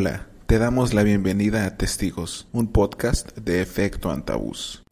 Hola, 0.00 0.28
te 0.46 0.60
damos 0.60 0.94
la 0.94 1.02
bienvenida 1.02 1.66
a 1.66 1.76
Testigos, 1.76 2.46
un 2.52 2.70
podcast 2.70 3.36
de 3.36 3.60
efecto 3.60 4.12
antabús. 4.12 4.84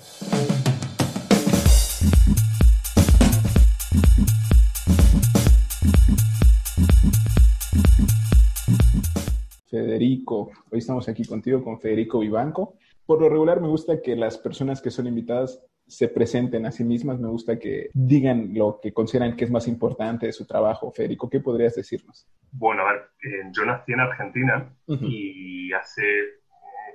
Federico, 9.70 10.50
hoy 10.72 10.78
estamos 10.80 11.08
aquí 11.08 11.24
contigo 11.24 11.62
con 11.62 11.78
Federico 11.78 12.18
Vivanco. 12.18 12.74
Por 13.06 13.20
lo 13.20 13.28
regular 13.28 13.60
me 13.60 13.68
gusta 13.68 14.02
que 14.02 14.16
las 14.16 14.38
personas 14.38 14.82
que 14.82 14.90
son 14.90 15.06
invitadas 15.06 15.62
se 15.86 16.08
presenten 16.08 16.66
a 16.66 16.72
sí 16.72 16.84
mismas, 16.84 17.18
me 17.18 17.28
gusta 17.28 17.58
que 17.58 17.90
digan 17.94 18.50
lo 18.52 18.80
que 18.82 18.92
consideran 18.92 19.36
que 19.36 19.44
es 19.44 19.50
más 19.50 19.68
importante 19.68 20.26
de 20.26 20.32
su 20.32 20.44
trabajo. 20.44 20.90
Federico, 20.90 21.30
¿qué 21.30 21.40
podrías 21.40 21.76
decirnos? 21.76 22.26
Bueno, 22.52 22.82
a 22.82 22.92
ver, 22.92 23.10
eh, 23.22 23.50
yo 23.52 23.64
nací 23.64 23.92
en 23.92 24.00
Argentina 24.00 24.68
y 24.86 25.72
hace 25.72 26.02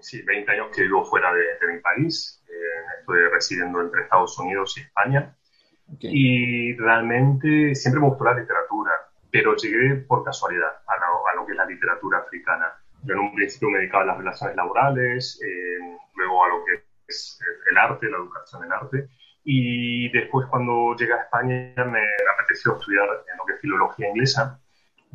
sí, 0.01 0.21
20 0.23 0.51
años 0.51 0.67
que 0.75 0.83
vivo 0.83 1.05
fuera 1.05 1.31
de, 1.33 1.73
mi 1.73 1.79
país. 1.79 2.43
Eh, 2.49 2.99
estoy 2.99 3.19
residiendo 3.31 3.81
entre 3.81 4.01
Estados 4.01 4.37
Unidos 4.39 4.77
y 4.77 4.81
España. 4.81 5.35
Y 5.99 6.73
realmente 6.77 7.75
siempre 7.75 8.01
me 8.01 8.07
gustó 8.07 8.23
la 8.23 8.39
literatura, 8.39 8.91
pero 9.29 9.55
llegué 9.55 9.95
por 9.95 10.23
casualidad 10.23 10.69
a 10.87 10.95
lo, 10.99 11.27
a 11.27 11.35
lo, 11.35 11.45
que 11.45 11.51
es 11.51 11.57
la 11.57 11.65
literatura 11.65 12.19
africana. 12.19 12.71
Yo 13.03 13.13
en 13.13 13.19
un 13.19 13.35
principio 13.35 13.69
me 13.69 13.79
dedicaba 13.79 14.03
a 14.03 14.07
las 14.07 14.17
relaciones 14.17 14.55
laborales, 14.55 15.41
eh, 15.43 15.97
luego 16.15 16.45
a 16.45 16.47
lo 16.49 16.63
que 16.63 16.90
el 17.69 17.77
arte, 17.77 18.09
la 18.09 18.17
educación 18.17 18.63
en 18.63 18.73
arte. 18.73 19.09
Y 19.43 20.11
después 20.11 20.47
cuando 20.47 20.95
llegué 20.95 21.13
a 21.13 21.23
España 21.23 21.73
me 21.85 22.03
apeteció 22.33 22.77
estudiar 22.77 23.07
en 23.31 23.37
lo 23.37 23.45
que 23.45 23.53
es 23.53 23.61
filología 23.61 24.09
inglesa. 24.09 24.59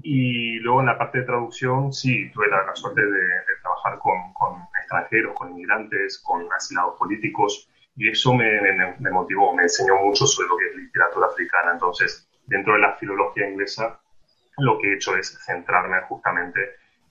Y 0.03 0.59
luego 0.61 0.81
en 0.81 0.87
la 0.87 0.99
parte 0.99 1.19
de 1.19 1.25
traducción 1.25 1.93
sí, 1.93 2.31
tuve 2.33 2.49
la, 2.49 2.75
suerte 2.75 3.01
de, 3.01 3.29
trabajar 3.63 3.99
con, 3.99 4.33
con, 4.35 4.63
extranjeros, 4.79 5.35
con 5.35 5.51
inmigrantes, 5.51 6.19
con 6.19 6.47
asilados 6.53 6.99
políticos. 6.99 7.71
Y 7.97 8.11
eso 8.11 8.35
me, 8.35 8.61
me, 8.99 9.11
motivó, 9.11 9.55
me 9.55 9.63
enseñó 9.63 9.97
mucho 9.97 10.27
sobre 10.27 10.49
lo 10.49 10.57
que 10.59 10.67
es 10.67 10.77
literatura 10.77 11.27
africana. 11.29 11.73
Entonces, 11.73 12.29
dentro 12.47 12.75
de 12.75 12.81
la 12.81 12.95
filología 12.97 13.49
inglesa, 13.49 13.99
lo 14.59 14.79
que 14.79 14.91
he 14.91 14.95
hecho 14.97 15.17
es 15.17 15.39
centrarme 15.45 16.03
justamente 16.03 16.61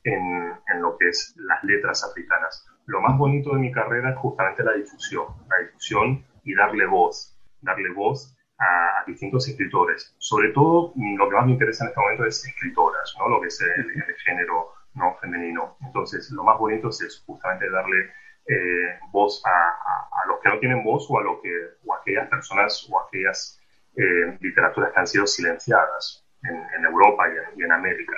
en, 0.04 0.54
en 0.68 0.82
lo 0.82 0.96
que 0.98 1.10
es 1.10 1.34
las 1.38 1.64
letras 1.64 2.04
africanas 2.04 2.68
lo 2.86 3.02
más 3.02 3.18
bonito 3.18 3.54
de 3.54 3.60
mi 3.60 3.72
carrera 3.72 4.12
es 4.12 4.18
justamente 4.18 4.64
la 4.64 4.74
difusión, 4.74 5.26
la 5.50 5.66
difusión 5.66 6.24
y 6.44 6.54
darle 6.54 6.86
voz, 6.86 7.36
darle 7.62 7.92
voz 7.94 8.36
a, 8.60 9.04
distintos 9.08 9.48
escritores. 9.48 10.16
Sobre 10.18 10.50
todo, 10.50 10.94
lo 10.96 11.30
que 11.30 11.36
más 11.36 11.46
me 11.46 11.54
interesa 11.54 11.84
en 11.84 11.90
este 11.90 12.02
momento 12.02 12.26
es 12.26 12.46
escritoras, 12.46 13.16
¿no? 13.20 13.30
lo 13.30 13.42
que 13.42 13.48
es 13.48 13.62
el, 13.62 14.16
género 14.26 14.74
no 14.94 15.16
femenino. 15.16 15.78
Entonces, 15.82 16.32
lo 16.32 16.44
más 16.44 16.58
bonito 16.58 16.90
es 16.90 17.24
justamente 17.26 17.70
darle 17.70 18.10
eh, 18.48 19.00
voz 19.12 19.44
a, 19.46 20.28
los 20.28 20.40
que 20.40 20.50
no 20.50 20.60
tienen 20.60 20.84
voz 20.84 21.08
o 21.10 21.20
a, 21.20 21.24
lo 21.24 21.42
que, 21.42 21.52
aquellas 22.00 22.30
personas 22.30 22.88
o 22.90 23.00
aquellas 23.00 23.60
eh, 23.96 24.38
literaturas 24.40 24.92
que 24.94 25.00
han 25.00 25.08
sido 25.08 25.28
silenciadas 25.28 26.26
en, 26.44 26.86
Europa 26.86 27.24
y 27.56 27.64
en 27.64 27.72
América. 27.72 28.14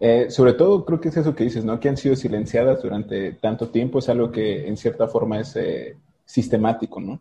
Eh, 0.00 0.30
sobre 0.30 0.54
todo 0.54 0.84
creo 0.84 1.00
que 1.00 1.08
es 1.08 1.16
eso 1.16 1.34
que 1.34 1.44
dices, 1.44 1.64
¿no? 1.64 1.78
Que 1.78 1.88
han 1.88 1.96
sido 1.96 2.16
silenciadas 2.16 2.82
durante 2.82 3.32
tanto 3.32 3.68
tiempo, 3.68 3.98
es 3.98 4.08
algo 4.08 4.30
que 4.30 4.66
en 4.66 4.76
cierta 4.76 5.06
forma 5.08 5.40
es 5.40 5.54
eh, 5.56 5.96
sistemático, 6.24 7.00
¿no? 7.00 7.20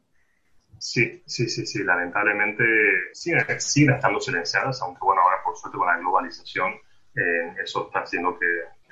Sí, 0.78 1.23
sí, 1.25 1.50
sí, 1.50 1.66
sí, 1.66 1.83
lamentablemente 1.83 2.63
siguen, 3.11 3.44
estando 3.50 4.22
silenciadas, 4.22 4.81
aunque 4.81 5.00
bueno, 5.02 5.22
ahora 5.22 5.38
por 5.44 5.58
suerte 5.58 5.78
con 5.78 5.88
la 5.88 5.97
globalización 5.97 6.73
eh, 7.16 7.55
eso 7.63 7.88
está 7.88 8.02
haciendo 8.02 8.38
que, 8.38 8.45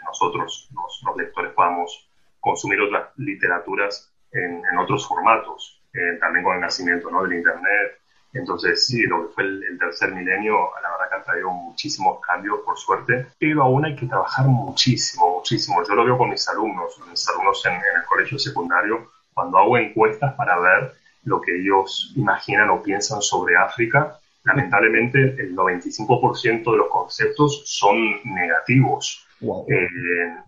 nosotros, 0.04 0.70
los, 0.74 1.18
lectores, 1.18 1.52
podamos 1.54 2.10
consumir 2.40 2.80
otras 2.82 3.10
literaturas 3.18 4.14
en, 4.32 4.62
en 4.72 4.78
otros 4.78 5.08
formatos, 5.08 5.82
también 6.20 6.44
con 6.44 6.56
el 6.56 6.62
nacimiento 6.62 7.10
¿no? 7.10 7.24
del 7.24 7.34
Internet, 7.34 8.00
entonces, 8.36 8.86
sí, 8.86 9.02
lo 9.04 9.28
que 9.28 9.34
fue 9.34 9.44
el, 9.46 9.78
tercer 9.80 10.14
milenio, 10.14 10.70
la 10.82 10.92
verdad 10.92 11.10
que 11.10 11.16
ha 11.16 11.24
traído 11.24 11.52
muchísimos 11.52 12.20
cambios, 12.20 12.60
por 12.66 12.78
suerte, 12.78 13.28
pero 13.40 13.64
aún 13.64 13.86
hay 13.86 13.96
que 13.96 14.08
trabajar 14.08 14.46
muchísimo, 14.48 15.38
muchísimo. 15.38 15.82
Yo 15.88 15.96
lo 15.96 16.04
veo 16.04 16.18
con 16.18 16.30
mis 16.30 16.48
alumnos, 16.50 17.00
mis 17.10 17.28
alumnos 17.30 17.66
en, 17.66 17.74
el 17.74 18.04
colegio 18.08 18.38
secundario, 18.38 19.10
cuando 19.34 19.58
hago 19.58 19.78
encuestas 19.78 20.34
para 20.34 20.60
ver 20.60 20.94
lo 21.24 21.40
que 21.40 21.56
ellos 21.56 22.14
imaginan 22.18 22.70
o 22.72 22.84
piensan 22.84 23.22
sobre 23.22 23.56
África, 23.56 24.20
lamentablemente 24.44 25.18
el 25.40 25.56
95% 25.56 26.72
de 26.72 26.78
los 26.78 26.88
conceptos 26.90 27.64
son 27.66 27.96
negativos. 28.26 29.26
Eh, 29.42 29.88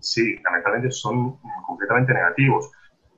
sí, 0.02 0.36
lamentablemente 0.44 0.92
son 0.92 1.38
completamente 1.66 2.14
negativos 2.14 2.70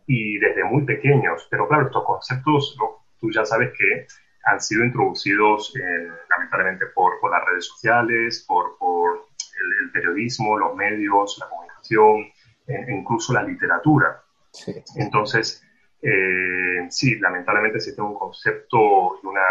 y 0.06 0.38
desde 0.38 0.64
muy 0.64 0.84
pequeños. 0.84 1.48
Pero 1.50 1.68
claro, 1.68 1.88
estos 1.88 2.04
conceptos, 2.04 2.78
tú 3.20 3.32
ya 3.32 3.46
sabes 3.46 3.72
que 3.78 4.08
han 4.52 4.60
sido 4.60 4.84
introducidos 4.84 5.74
lamentablemente 6.30 6.88
por, 6.88 7.20
por, 7.20 7.32
las 7.32 7.44
redes 7.46 7.66
sociales, 7.66 8.44
por, 8.48 8.78
por 8.78 9.28
el, 9.82 9.92
periodismo, 9.92 10.58
los 10.58 10.76
medios, 10.76 11.38
la 11.40 11.50
comunicación, 11.50 12.32
e 12.68 12.94
incluso 12.94 13.34
la 13.34 13.44
literatura. 13.44 14.22
Entonces, 14.96 15.64
eh, 16.02 16.88
sí, 16.90 17.20
lamentablemente 17.20 17.78
existe 17.78 18.02
un 18.02 18.14
concepto 18.14 19.20
y 19.22 19.28
una 19.28 19.42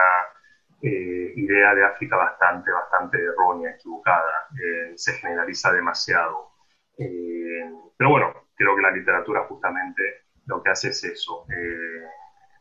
eh, 0.83 1.33
idea 1.37 1.75
de 1.75 1.85
África 1.85 2.17
bastante, 2.17 2.71
bastante 2.71 3.19
errónea, 3.19 3.73
equivocada. 3.73 4.49
Eh, 4.53 4.93
se 4.97 5.15
generaliza 5.15 5.73
demasiado. 5.73 6.53
pero 6.97 8.11
bueno, 8.11 8.33
creo 8.55 8.75
que 8.77 8.83
la 8.83 8.91
literatura 8.91 9.45
justamente 9.47 10.03
lo 10.47 10.63
que 10.63 10.71
hace 10.71 10.89
es 10.89 11.05
eso. 11.05 11.47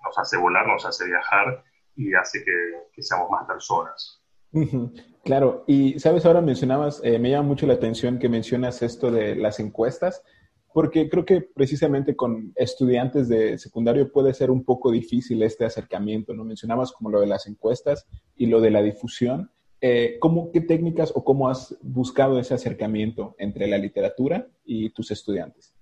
nos 0.04 0.20
hace 0.20 0.38
volar, 0.38 0.68
nos 0.68 0.86
hace 0.86 1.06
viajar 1.06 1.64
y 1.98 2.14
hace 2.14 2.44
que, 2.44 3.02
seamos 3.02 3.30
más 3.30 3.46
personas. 3.46 4.22
Claro, 5.24 5.66
y 5.68 6.00
sabes, 6.00 6.26
ahora 6.26 6.42
mencionabas, 6.42 7.02
eh, 7.04 7.20
me 7.20 7.30
llama 7.30 7.50
mucho 7.50 7.68
la 7.68 7.74
atención 7.74 8.18
que 8.18 8.30
mencionas 8.30 8.82
esto 8.82 9.12
de 9.12 9.36
las 9.36 9.60
encuestas, 9.60 10.24
porque 10.74 11.10
creo 11.10 11.26
que 11.26 11.42
precisamente 11.42 12.16
con 12.16 12.54
estudiantes 12.56 13.28
de 13.28 13.58
secundario 13.58 14.12
puede 14.12 14.34
ser 14.34 14.52
un 14.52 14.64
poco 14.64 14.92
difícil 14.92 15.44
este 15.44 15.66
acercamiento, 15.66 16.34
¿no? 16.34 16.46
Mencionabas 16.46 16.94
como 16.94 17.10
lo 17.10 17.20
de 17.20 17.28
las 17.28 17.48
encuestas 17.48 18.08
y 18.36 18.46
lo 18.46 18.62
de 18.62 18.72
la 18.72 18.82
difusión. 18.82 19.52
Eh, 19.82 20.18
¿cómo, 20.20 20.52
¿Qué 20.52 20.62
técnicas 20.62 21.12
o 21.14 21.24
cómo 21.24 21.50
has 21.50 21.78
buscado 21.82 22.40
ese 22.40 22.54
acercamiento 22.54 23.36
entre 23.38 23.68
la 23.68 23.78
literatura 23.78 24.48
y 24.64 24.92
tus 24.92 25.12
estudiantes? 25.12 25.76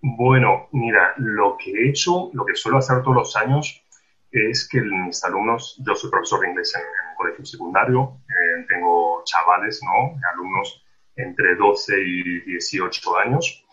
Bueno, 0.00 0.68
mira, 0.72 1.12
lo 1.18 1.56
que 1.58 1.70
he 1.70 1.90
hecho, 1.90 2.30
lo 2.32 2.46
que 2.46 2.54
suelo 2.54 2.78
hacer 2.78 3.02
todos 3.02 3.16
los 3.16 3.36
años 3.36 3.84
es 4.32 4.68
que 4.68 4.80
mis 4.80 5.22
alumnos, 5.24 5.80
yo 5.84 5.94
soy 5.94 6.10
profesor 6.10 6.40
de 6.40 6.50
inglés 6.50 6.74
en, 6.76 6.82
un 6.82 7.16
colegio 7.16 7.44
secundario, 7.44 8.20
eh, 8.28 8.64
tengo 8.68 9.22
chavales, 9.24 9.80
¿no? 9.84 10.18
Alumnos 10.32 10.84
entre 11.16 11.56
12 11.56 12.00
y 12.00 12.40
18 12.42 13.18
años, 13.18 13.64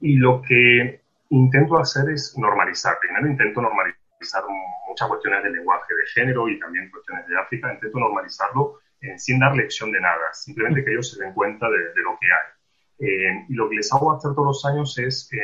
y 0.00 0.16
lo 0.16 0.42
que 0.42 1.02
intento 1.30 1.78
hacer 1.78 2.10
es 2.10 2.36
normalizar. 2.36 2.98
Primero 3.00 3.26
intento 3.26 3.60
normalizar 3.60 4.42
muchas 4.88 5.08
cuestiones 5.08 5.42
del 5.42 5.52
lenguaje 5.52 5.94
de 5.94 6.06
género 6.14 6.48
y 6.48 6.58
también 6.58 6.90
cuestiones 6.90 7.26
de 7.26 7.38
África, 7.38 7.72
intento 7.72 7.98
normalizarlo 7.98 8.80
eh, 9.00 9.18
sin 9.18 9.38
dar 9.38 9.54
lección 9.54 9.92
de 9.92 10.00
nada, 10.00 10.32
simplemente 10.32 10.84
que 10.84 10.92
ellos 10.92 11.10
se 11.10 11.22
den 11.22 11.34
cuenta 11.34 11.68
de, 11.68 12.02
lo 12.02 12.18
que 12.18 12.26
hay. 12.26 13.06
Eh, 13.06 13.46
y 13.48 13.54
lo 13.54 13.68
que 13.68 13.76
les 13.76 13.92
hago 13.92 14.12
hacer 14.12 14.32
todos 14.34 14.46
los 14.46 14.64
años 14.64 14.96
es 14.98 15.28
que 15.30 15.38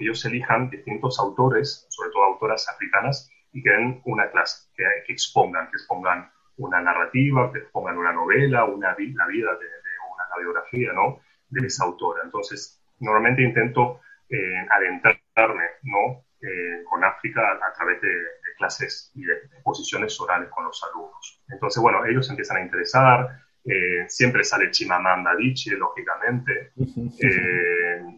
ellos 0.00 0.24
elijan 0.24 0.70
distintos 0.70 1.20
autores, 1.20 1.86
sobre 1.90 2.10
todo 2.10 2.24
autoras 2.24 2.66
africanas, 2.68 3.30
y 3.52 3.62
que 3.62 3.70
den 3.70 4.00
una 4.04 4.30
clase, 4.30 4.68
que, 4.76 5.12
expongan, 5.12 5.66
que 5.70 5.76
expongan 5.76 6.30
una 6.56 6.80
narrativa, 6.80 7.50
que 7.52 7.60
expongan 7.60 7.98
una 7.98 8.12
novela, 8.12 8.64
una, 8.64 8.88
la 8.88 8.94
vida 8.96 9.16
de, 9.26 9.26
una 9.26 10.36
biografía, 10.38 10.92
¿no? 10.92 11.20
De 11.48 11.66
esa 11.66 11.84
autora. 11.84 12.22
Entonces, 12.24 12.82
normalmente 13.00 13.42
intento 13.42 14.00
eh, 14.28 14.66
adentrarme, 14.70 15.64
¿no? 15.82 16.24
Eh, 16.42 16.84
con 16.88 17.04
África 17.04 17.40
a, 17.52 17.72
través 17.74 18.00
de, 18.00 18.08
clases 18.56 19.10
y 19.14 19.24
de 19.24 19.34
exposiciones 19.34 20.20
orales 20.20 20.50
con 20.50 20.64
los 20.64 20.82
alumnos. 20.84 21.42
Entonces, 21.48 21.82
bueno, 21.82 22.04
ellos 22.04 22.28
empiezan 22.28 22.58
a 22.58 22.60
interesar, 22.60 23.40
eh, 23.64 24.04
siempre 24.06 24.44
sale 24.44 24.70
Chimamanda 24.70 25.30
Adichie, 25.30 25.76
lógicamente. 25.76 26.72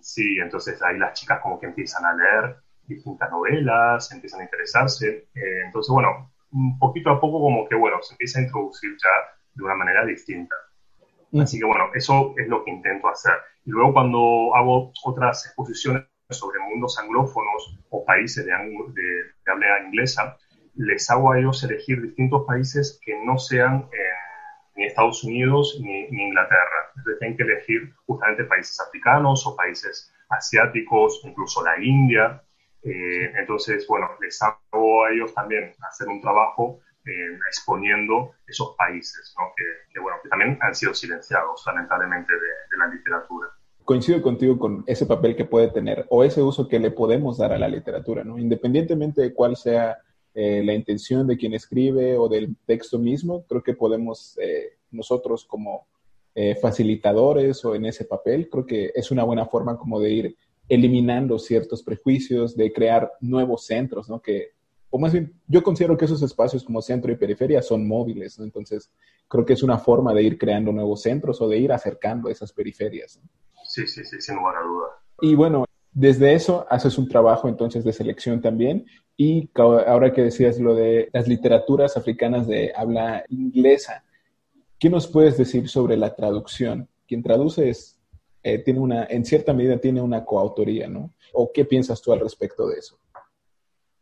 sí, 0.00 0.38
entonces 0.40 0.82
ahí 0.82 0.98
las 0.98 1.18
chicas 1.18 1.40
como 1.40 1.60
que 1.60 1.66
empiezan 1.66 2.04
a 2.04 2.14
leer 2.14 2.56
distintas 2.94 3.30
novelas, 3.30 4.10
empiezan 4.12 4.40
a 4.40 4.44
interesarse. 4.44 5.28
Eh, 5.34 5.62
entonces, 5.66 5.92
bueno, 5.92 6.32
un 6.52 6.78
poquito 6.78 7.10
a 7.10 7.20
poco 7.20 7.40
como 7.40 7.68
que, 7.68 7.74
bueno, 7.74 7.96
se 8.02 8.14
empieza 8.14 8.38
a 8.38 8.42
introducir 8.42 8.90
ya 9.02 9.36
de 9.54 9.64
una 9.64 9.74
manera 9.74 10.04
distinta. 10.04 10.54
Mm. 11.30 11.40
Así 11.40 11.58
que, 11.58 11.64
bueno, 11.64 11.86
eso 11.94 12.34
es 12.36 12.48
lo 12.48 12.64
que 12.64 12.70
intento 12.70 13.08
hacer. 13.08 13.34
Y 13.64 13.70
luego 13.70 13.92
cuando 13.92 14.54
hago 14.54 14.92
otras 15.04 15.46
exposiciones 15.46 16.04
sobre 16.30 16.60
mundos 16.60 16.98
anglófonos 16.98 17.78
o 17.90 18.04
países 18.04 18.46
de, 18.46 18.52
de, 18.52 19.52
habla 19.52 19.86
inglesa, 19.86 20.36
les 20.74 21.10
hago 21.10 21.32
a 21.32 21.38
ellos 21.38 21.62
elegir 21.62 22.00
distintos 22.00 22.44
países 22.46 22.98
que 23.04 23.22
no 23.24 23.38
sean 23.38 23.88
ni 24.76 24.84
Estados 24.84 25.22
Unidos 25.24 25.78
ni, 25.80 26.06
Inglaterra. 26.06 26.90
Entonces 26.96 27.18
tienen 27.18 27.36
que 27.36 27.42
elegir 27.42 27.94
justamente 28.06 28.44
países 28.44 28.80
africanos 28.80 29.46
o 29.46 29.56
países 29.56 30.12
asiáticos, 30.28 31.20
incluso 31.24 31.64
la 31.64 31.78
India. 31.82 32.42
Eh, 32.84 33.32
entonces, 33.38 33.86
bueno, 33.86 34.08
les 34.20 34.40
hago 34.42 35.04
a 35.04 35.10
ellos 35.10 35.32
también 35.34 35.72
hacer 35.88 36.08
un 36.08 36.20
trabajo 36.20 36.80
eh, 37.04 37.38
exponiendo 37.48 38.32
esos 38.46 38.74
países, 38.76 39.34
¿no? 39.38 39.52
que, 39.92 40.00
bueno, 40.00 40.18
que 40.22 40.28
también 40.28 40.58
han 40.60 40.74
sido 40.74 40.94
silenciados, 40.94 41.62
lamentablemente, 41.66 42.32
de, 42.32 42.78
la 42.78 42.86
literatura. 42.86 43.48
Coincido 43.84 44.22
contigo 44.22 44.58
con 44.58 44.82
ese 44.86 45.06
papel 45.06 45.36
que 45.36 45.44
puede 45.44 45.68
tener 45.68 46.06
o 46.08 46.24
ese 46.24 46.42
uso 46.42 46.68
que 46.68 46.78
le 46.78 46.90
podemos 46.90 47.38
dar 47.38 47.52
a 47.52 47.58
la 47.58 47.68
literatura, 47.68 48.24
¿no? 48.24 48.38
independientemente 48.38 49.20
de 49.20 49.34
cuál 49.34 49.56
sea 49.56 49.98
eh, 50.34 50.62
la 50.64 50.72
intención 50.72 51.26
de 51.26 51.36
quien 51.36 51.52
escribe 51.52 52.16
o 52.16 52.28
del 52.28 52.56
texto 52.64 52.98
mismo, 52.98 53.44
creo 53.46 53.62
que 53.62 53.74
podemos 53.74 54.38
eh, 54.40 54.78
nosotros 54.90 55.44
como 55.44 55.86
eh, 56.34 56.54
facilitadores 56.54 57.62
o 57.66 57.74
en 57.74 57.84
ese 57.84 58.06
papel, 58.06 58.48
creo 58.48 58.64
que 58.64 58.90
es 58.94 59.10
una 59.10 59.24
buena 59.24 59.44
forma 59.44 59.76
como 59.76 60.00
de 60.00 60.10
ir 60.10 60.36
eliminando 60.68 61.38
ciertos 61.38 61.82
prejuicios, 61.82 62.56
de 62.56 62.72
crear 62.72 63.12
nuevos 63.20 63.66
centros, 63.66 64.08
¿no? 64.08 64.20
Que, 64.20 64.52
o 64.90 64.98
más 64.98 65.12
bien, 65.12 65.32
yo 65.46 65.62
considero 65.62 65.96
que 65.96 66.04
esos 66.04 66.22
espacios 66.22 66.64
como 66.64 66.82
centro 66.82 67.12
y 67.12 67.16
periferia 67.16 67.62
son 67.62 67.86
móviles, 67.86 68.38
¿no? 68.38 68.44
Entonces, 68.44 68.90
creo 69.28 69.44
que 69.44 69.54
es 69.54 69.62
una 69.62 69.78
forma 69.78 70.12
de 70.14 70.22
ir 70.22 70.38
creando 70.38 70.72
nuevos 70.72 71.02
centros 71.02 71.40
o 71.40 71.48
de 71.48 71.58
ir 71.58 71.72
acercando 71.72 72.28
esas 72.28 72.52
periferias. 72.52 73.20
Sí, 73.64 73.86
sí, 73.86 74.04
sí, 74.04 74.20
sin 74.20 74.36
lugar 74.36 74.56
a 74.56 74.62
duda. 74.62 74.86
Y 75.20 75.34
bueno, 75.34 75.64
desde 75.92 76.34
eso 76.34 76.66
haces 76.70 76.96
un 76.98 77.08
trabajo 77.08 77.48
entonces 77.48 77.84
de 77.84 77.92
selección 77.92 78.40
también 78.40 78.86
y 79.16 79.50
ahora 79.56 80.12
que 80.12 80.22
decías 80.22 80.58
lo 80.58 80.74
de 80.74 81.10
las 81.12 81.28
literaturas 81.28 81.96
africanas 81.96 82.46
de 82.46 82.72
habla 82.74 83.24
inglesa, 83.28 84.04
¿qué 84.78 84.88
nos 84.88 85.06
puedes 85.06 85.36
decir 85.36 85.68
sobre 85.68 85.96
la 85.96 86.14
traducción? 86.14 86.88
Quien 87.06 87.22
traduce 87.22 87.68
es, 87.68 87.98
eh, 88.42 88.58
tiene 88.58 88.80
una, 88.80 89.04
en 89.04 89.24
cierta 89.24 89.52
medida 89.52 89.78
tiene 89.78 90.00
una 90.00 90.24
coautoría, 90.24 90.88
¿no? 90.88 91.14
¿O 91.32 91.50
qué 91.52 91.64
piensas 91.64 92.02
tú 92.02 92.12
al 92.12 92.20
respecto 92.20 92.68
de 92.68 92.78
eso? 92.78 92.98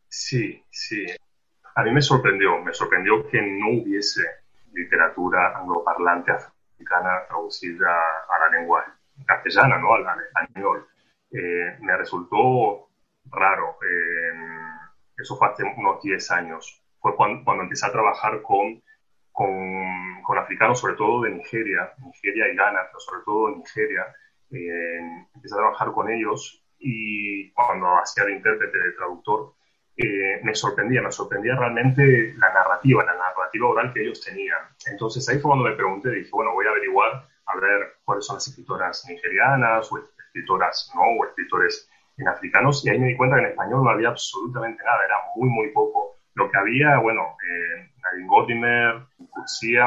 Sí, 0.08 0.62
sí. 0.70 1.06
A 1.74 1.82
mí 1.84 1.92
me 1.92 2.02
sorprendió, 2.02 2.58
me 2.58 2.72
sorprendió 2.72 3.26
que 3.28 3.40
no 3.40 3.80
hubiese 3.80 4.22
literatura 4.72 5.58
angloparlante 5.58 6.32
africana 6.32 7.26
traducida 7.28 7.90
a 7.90 8.38
la 8.40 8.58
lengua 8.58 8.84
castellana, 9.26 9.78
¿no? 9.78 9.94
Al, 9.94 10.04
español. 10.24 10.86
Eh, 11.30 11.76
me 11.80 11.96
resultó 11.96 12.88
raro. 13.26 13.76
Eh, 13.82 14.32
eso 15.16 15.36
fue 15.36 15.48
hace 15.48 15.64
unos 15.64 16.02
10 16.02 16.30
años. 16.32 16.82
Fue 16.98 17.14
cuando, 17.14 17.44
cuando 17.44 17.64
empecé 17.64 17.86
a 17.86 17.92
trabajar 17.92 18.42
con, 18.42 18.82
con, 19.32 20.22
con, 20.22 20.38
africanos, 20.38 20.80
sobre 20.80 20.94
todo 20.94 21.22
de 21.22 21.30
Nigeria, 21.30 21.92
Nigeria 21.98 22.48
y 22.52 22.56
Ghana, 22.56 22.80
pero 22.86 23.00
sobre 23.00 23.22
todo 23.24 23.56
Nigeria. 23.56 24.06
Eh, 24.50 25.26
empecé 25.34 25.54
a 25.54 25.58
trabajar 25.58 25.92
con 25.92 26.10
ellos 26.10 26.64
y 26.78 27.50
cuando 27.52 27.86
hacía 27.98 28.24
de 28.24 28.32
intérprete, 28.32 28.78
de 28.78 28.92
traductor, 28.92 29.54
eh, 29.96 30.40
me 30.42 30.54
sorprendía, 30.54 31.02
me 31.02 31.12
sorprendía 31.12 31.54
realmente 31.56 32.34
la 32.38 32.52
narrativa, 32.52 33.04
la 33.04 33.14
narrativa 33.14 33.68
oral 33.68 33.92
que 33.92 34.02
ellos 34.02 34.24
tenían. 34.24 34.58
Entonces 34.86 35.28
ahí 35.28 35.38
fue 35.38 35.50
cuando 35.50 35.68
me 35.68 35.76
pregunté, 35.76 36.10
dije, 36.10 36.30
bueno, 36.32 36.52
voy 36.52 36.66
a 36.66 36.70
averiguar, 36.70 37.28
a 37.46 37.56
ver 37.60 37.96
cuáles 38.04 38.24
son 38.24 38.36
las 38.36 38.48
escritoras 38.48 39.04
nigerianas 39.08 39.90
o 39.92 39.98
escritoras, 39.98 40.90
¿no? 40.94 41.02
O 41.02 41.26
escritores 41.26 41.88
en 42.16 42.28
africanos 42.28 42.84
y 42.84 42.90
ahí 42.90 42.98
me 42.98 43.08
di 43.08 43.16
cuenta 43.16 43.36
que 43.36 43.42
en 43.42 43.50
español 43.50 43.84
no 43.84 43.90
había 43.90 44.08
absolutamente 44.08 44.82
nada, 44.84 45.04
era 45.04 45.16
muy, 45.36 45.48
muy 45.48 45.68
poco. 45.72 46.16
Lo 46.34 46.50
que 46.50 46.56
había, 46.56 46.98
bueno, 46.98 47.36
eh, 47.42 47.90
Nadine 48.02 48.28
Gordimer, 48.28 49.02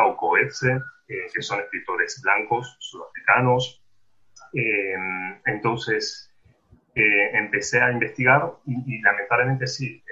o 0.05 0.17
Coetze, 0.17 0.79
eh, 1.07 1.27
que 1.33 1.41
son 1.41 1.59
escritores 1.59 2.21
blancos, 2.23 2.75
sudafricanos. 2.79 3.82
Eh, 4.53 4.95
entonces, 5.45 6.31
eh, 6.95 7.29
empecé 7.33 7.81
a 7.81 7.91
investigar 7.91 8.51
y, 8.65 9.01
lamentablemente 9.01 9.67
sí, 9.67 10.03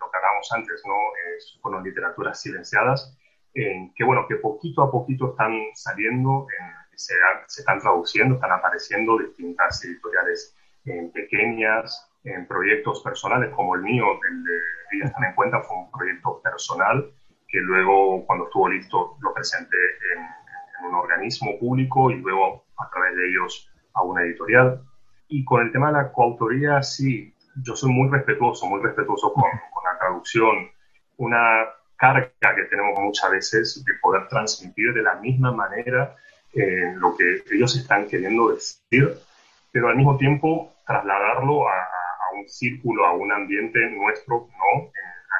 lo 0.00 0.10
que 0.10 0.16
hablábamos 0.16 0.52
antes, 0.52 0.82
¿no? 0.86 0.94
Es, 1.36 1.58
literaturas 1.82 2.40
silenciadas, 2.40 3.16
que 3.52 4.04
bueno, 4.04 4.26
que 4.28 4.36
poquito 4.36 4.82
a 4.82 4.90
poquito 4.90 5.30
están 5.30 5.52
saliendo, 5.74 6.46
se, 6.94 7.14
se 7.46 7.60
están 7.62 7.80
traduciendo, 7.80 8.36
están 8.36 8.52
apareciendo 8.52 9.18
distintas 9.18 9.84
editoriales 9.84 10.54
en 10.84 11.10
pequeñas, 11.10 12.08
en 12.24 12.46
proyectos 12.46 13.02
personales 13.02 13.50
como 13.50 13.74
el 13.74 13.82
mío, 13.82 14.04
el 14.28 14.44
de 14.44 14.60
Vidas 14.90 15.12
en 15.26 15.34
Cuenta, 15.34 15.60
fue 15.60 15.76
un 15.76 15.90
proyecto 15.90 16.40
personal 16.42 17.10
que 17.48 17.58
luego, 17.58 18.24
cuando 18.26 18.46
estuvo 18.46 18.68
listo, 18.68 19.16
lo 19.20 19.34
presenté 19.34 19.76
en, 20.14 20.42
un 20.88 20.94
organismo 20.96 21.56
público 21.60 22.10
y 22.10 22.16
luego 22.16 22.64
a 22.76 22.90
través 22.90 23.14
de 23.14 23.28
ellos 23.28 23.71
a 23.94 24.02
una 24.02 24.22
editorial. 24.22 24.82
Y 25.28 25.44
con 25.44 25.62
el 25.62 25.72
tema 25.72 25.88
de 25.88 25.94
la 25.94 26.12
coautoría, 26.12 26.82
sí, 26.82 27.34
yo 27.62 27.76
soy 27.76 27.92
muy 27.92 28.08
respetuoso, 28.10 28.66
muy 28.66 28.82
respetuoso 28.82 29.32
con, 29.32 29.44
con 29.44 29.84
la 29.84 29.98
traducción. 29.98 30.70
Una 31.16 31.66
carga 31.96 32.32
que 32.40 32.64
tenemos 32.68 32.98
muchas 32.98 33.30
veces 33.30 33.84
de 33.84 33.92
poder 34.02 34.26
transmitir 34.28 34.92
de 34.92 35.02
la 35.02 35.14
misma 35.14 35.52
manera 35.52 36.16
eh, 36.52 36.92
lo 36.96 37.16
que 37.16 37.42
ellos 37.50 37.76
están 37.76 38.06
queriendo 38.08 38.50
decir, 38.50 39.16
pero 39.70 39.88
al 39.88 39.96
mismo 39.96 40.18
tiempo 40.18 40.74
trasladarlo 40.86 41.68
a, 41.68 41.88
un 42.34 42.48
círculo, 42.48 43.06
a 43.06 43.12
un 43.12 43.30
ambiente 43.30 43.78
nuestro, 43.90 44.48
¿no? 44.48 44.90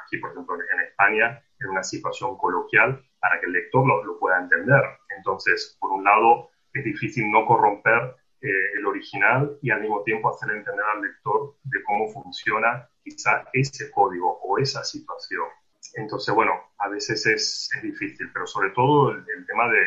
aquí, 0.05 0.19
por 0.19 0.31
ejemplo, 0.31 0.55
en 0.55 0.81
España, 0.81 1.43
en 1.59 1.71
una 1.71 1.83
situación 1.83 2.37
coloquial, 2.37 3.03
para 3.19 3.41
que 3.41 3.47
el 3.47 3.53
lector 3.53 3.87
lo, 3.87 4.19
pueda 4.19 4.39
entender. 4.39 4.83
Entonces, 5.17 5.77
por 5.81 5.91
un 5.91 6.05
lado, 6.05 6.51
es 6.75 6.85
difícil 6.85 7.31
no 7.31 7.47
corromper 7.47 8.15
eh, 8.43 8.49
el 8.75 8.87
original 8.87 9.59
y 9.63 9.71
al 9.71 9.81
mismo 9.81 10.03
tiempo 10.03 10.29
hacer 10.29 10.51
entender 10.51 10.85
al 10.95 11.03
lector 11.03 11.55
de 11.65 11.83
cómo 11.85 12.09
funciona 12.13 12.89
quizá 13.03 13.45
ese 13.53 13.91
código 13.91 14.41
o 14.43 14.59
esa 14.59 14.85
situación. 14.85 15.45
Entonces, 15.95 16.35
bueno, 16.35 16.53
a 16.79 16.89
veces 16.89 17.25
es, 17.27 17.71
es 17.75 17.83
difícil, 17.83 18.31
pero 18.33 18.47
sobre 18.47 18.71
todo 18.71 19.11
el, 19.11 19.47
tema 19.47 19.69
de, 19.69 19.85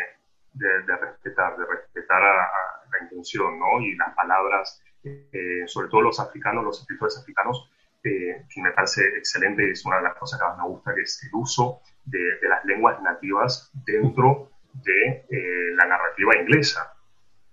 de, 0.53 0.97
respetar, 0.97 1.57
de 1.57 1.65
respetar 1.65 2.21
a, 2.23 2.47
la 2.91 3.03
intención, 3.03 3.59
¿no? 3.59 3.81
Y 3.81 3.95
las 3.95 4.13
palabras 4.15 4.81
eh, 5.05 5.63
sobre 5.67 5.87
todo 5.89 6.01
los 6.01 6.19
africanos, 6.19 6.63
los 6.63 6.81
escritores 6.81 7.17
africanos, 7.17 7.69
eh, 8.03 8.45
que 8.49 8.61
me 8.61 8.71
parece 8.71 9.01
excelente, 9.17 9.69
es 9.69 9.85
una 9.85 9.97
de 9.97 10.03
las 10.03 10.15
cosas 10.15 10.39
que 10.39 10.45
más 10.45 10.57
me 10.57 10.63
gusta, 10.63 10.95
que 10.95 11.01
es 11.01 11.23
el 11.23 11.29
uso 11.33 11.81
de, 12.05 12.19
las 12.47 12.65
lenguas 12.65 13.01
nativas 13.01 13.71
dentro 13.85 14.49
de 14.73 15.25
eh, 15.29 15.75
la 15.75 15.85
narrativa 15.85 16.35
inglesa. 16.37 16.94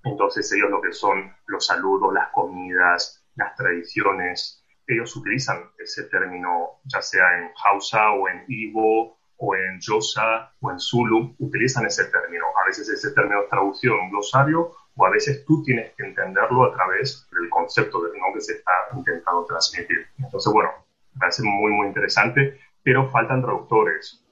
Entonces 0.05 0.53
ellos 0.53 0.71
lo 0.71 0.81
que 0.81 0.93
son 0.93 1.33
los 1.47 1.67
saludos, 1.67 2.13
las 2.13 2.31
comidas, 2.31 3.25
las 3.37 3.55
tradiciones, 3.55 4.63
ellos 4.87 5.15
utilizan 5.17 5.71
ese 5.79 6.05
término, 6.05 6.81
ya 6.85 7.01
sea 7.01 7.39
en 7.39 7.51
Hausa 7.65 8.11
o 8.13 8.29
en 8.29 8.45
Igbo 8.49 9.17
o 9.37 9.57
en 9.57 9.81
Yosa 9.81 10.53
o 10.61 10.71
en 10.71 10.79
Zulu, 10.79 11.35
utilizan 11.39 11.87
ese 11.87 12.05
término. 12.07 12.47
A 12.63 12.67
veces 12.67 12.89
ese 12.89 13.13
término 13.13 13.43
es 13.43 13.49
traducido 13.49 13.95
en 13.95 14.01
un 14.01 14.11
glosario 14.11 14.73
o 14.95 15.07
a 15.07 15.11
veces 15.11 15.45
tú 15.45 15.63
tienes 15.63 15.93
que 15.97 16.05
entenderlo 16.05 16.65
a 16.65 16.75
través 16.75 17.29
del 17.33 17.49
concepto 17.49 18.03
de 18.03 18.11
lo 18.19 18.35
que 18.35 18.41
se 18.41 18.55
está 18.55 18.73
intentando 18.95 19.45
transmitir. 19.47 20.07
Entonces, 20.19 20.53
bueno, 20.53 20.71
me 21.15 21.21
parece 21.21 21.43
muy, 21.43 21.73
muy 21.73 21.87
interesante, 21.87 22.61
pero 22.83 23.09
faltan 23.11 23.43
traductores. 23.43 24.25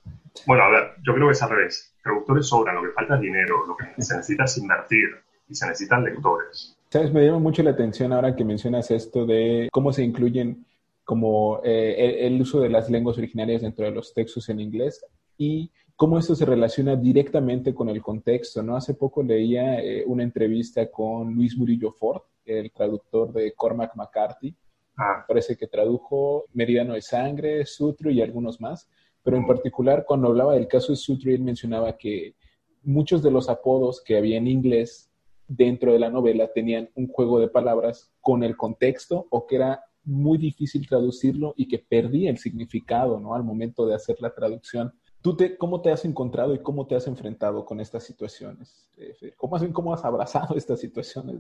Bueno, 0.47 0.65
a 0.65 0.71
ver, 0.71 0.95
yo 1.03 1.15
creo 1.15 1.27
que 1.27 1.33
es 1.33 1.43
al 1.43 1.51
revés. 1.51 1.95
Traductores 2.03 2.47
sobran, 2.47 2.77
lo 2.77 2.83
que 2.83 2.91
falta 2.91 3.15
es 3.17 3.21
dinero, 3.21 3.67
lo 3.67 3.77
que 3.77 3.85
se 4.03 4.17
necesita 4.17 4.45
es 4.45 4.59
invertir 4.59 5.23
y 5.51 5.55
se 5.55 5.67
necesitan 5.67 6.05
lectores. 6.05 6.77
Sabes, 6.89 7.13
me 7.13 7.27
llama 7.27 7.41
mucho 7.41 7.63
la 7.63 7.71
atención 7.71 8.13
ahora 8.13 8.35
que 8.35 8.45
mencionas 8.45 8.91
esto 8.91 9.27
de 9.27 9.69
cómo 9.73 9.93
se 9.93 10.05
incluyen 10.05 10.65
como 11.05 11.61
eh, 11.65 12.27
el, 12.27 12.41
uso 12.41 12.61
de 12.61 12.69
las 12.69 12.89
lenguas 12.89 13.19
originarias 13.19 13.63
dentro 13.63 13.85
de 13.85 13.91
los 13.91 14.15
textos 14.15 14.49
en 14.49 14.61
inglés 14.61 15.05
y 15.37 15.71
cómo 15.97 16.19
esto 16.19 16.37
se 16.37 16.47
relaciona 16.47 16.95
directamente 16.95 17.75
con 17.75 17.89
el 17.89 18.01
contexto, 18.01 18.63
¿no? 18.63 18.77
Hace 18.77 18.95
poco 18.95 19.23
leía 19.23 19.81
eh, 19.81 20.05
una 20.07 20.23
entrevista 20.23 20.89
con 20.91 21.35
Luis 21.35 21.57
Murillo 21.59 21.91
Ford, 21.93 22.23
el 22.45 22.71
traductor 22.71 23.33
de 23.33 23.53
Cormac 23.55 23.97
McCarthy. 23.97 24.55
Ah. 24.97 25.25
Parece 25.27 25.57
que 25.57 25.67
tradujo 25.67 26.45
Meridiano 26.53 26.95
de 26.95 27.03
Sangre, 27.03 27.67
Sutro 27.67 28.11
y 28.11 28.23
algunos 28.23 28.61
más. 28.61 28.89
Pero 29.23 29.37
en 29.37 29.47
particular, 29.47 30.05
cuando 30.07 30.29
hablaba 30.29 30.55
del 30.55 30.69
caso 30.69 30.93
de 30.93 30.97
Sutro, 30.97 31.31
él 31.31 31.43
mencionaba 31.43 31.97
que 31.97 32.35
muchos 32.83 33.23
de 33.23 33.31
los 33.31 33.49
apodos 33.49 34.01
que 34.03 34.17
había 34.17 34.39
en 34.39 34.47
inglés 34.47 35.10
dentro 35.51 35.93
de 35.93 35.99
la 35.99 36.11
novela 36.11 36.53
tenían 36.53 36.89
un 36.95 37.09
juego 37.09 37.41
de 37.41 37.49
palabras 37.49 38.15
con 38.21 38.45
el 38.45 38.57
contexto 38.57 39.27
o 39.31 39.49
que 39.49 39.57
era 39.57 39.85
muy 40.05 40.39
difícil 40.39 40.89
traducirlo 40.89 41.55
y 41.57 41.67
que 41.67 41.81
perdía 41.81 42.31
el 42.31 42.39
significado, 42.39 43.19
¿no? 43.19 43.35
Al 43.35 43.43
momento 43.43 43.85
de 43.85 43.97
hacer 43.97 44.17
la 44.21 44.33
traducción. 44.33 44.95
¿Tú 45.21 45.37
te, 45.37 45.59
cómo 45.59 45.83
te 45.83 45.91
has 45.91 46.05
encontrado 46.05 46.55
y 46.55 46.63
cómo 46.63 46.87
te 46.87 46.95
has 46.95 47.09
enfrentado 47.09 47.65
con 47.65 47.81
estas 47.81 48.05
situaciones? 48.05 48.89
Eh, 48.97 49.35
¿Cómo, 49.37 49.57
has, 49.57 49.65
¿Cómo 49.73 49.93
has 49.93 50.05
abrazado 50.05 50.55
estas 50.57 50.81
situaciones? 50.81 51.37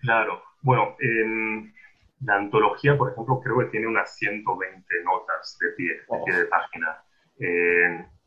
Claro, 0.00 0.42
bueno, 0.62 0.96
en 1.00 1.74
la 2.24 2.36
antología, 2.36 2.96
por 2.96 3.12
ejemplo, 3.12 3.38
creo 3.38 3.58
que 3.58 3.66
tiene 3.66 3.86
unas 3.86 4.16
120 4.16 4.82
notas 5.04 5.58
de 5.60 5.68
pie, 5.76 5.88
de, 5.88 6.24
pie 6.24 6.36
de 6.36 6.44
página. 6.46 7.04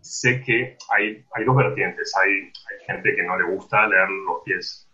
sé 0.02 0.42
que 0.44 0.78
hay, 0.96 1.26
hay 1.34 1.46
dos 1.46 1.56
vertientes. 1.56 2.14
Hay, 2.16 2.32
hay 2.32 2.86
gente 2.86 3.16
que 3.16 3.24
no 3.24 3.38
le 3.38 3.56
gusta 3.56 3.88
leer 3.88 4.08
los 4.28 4.44
pies 4.44 4.86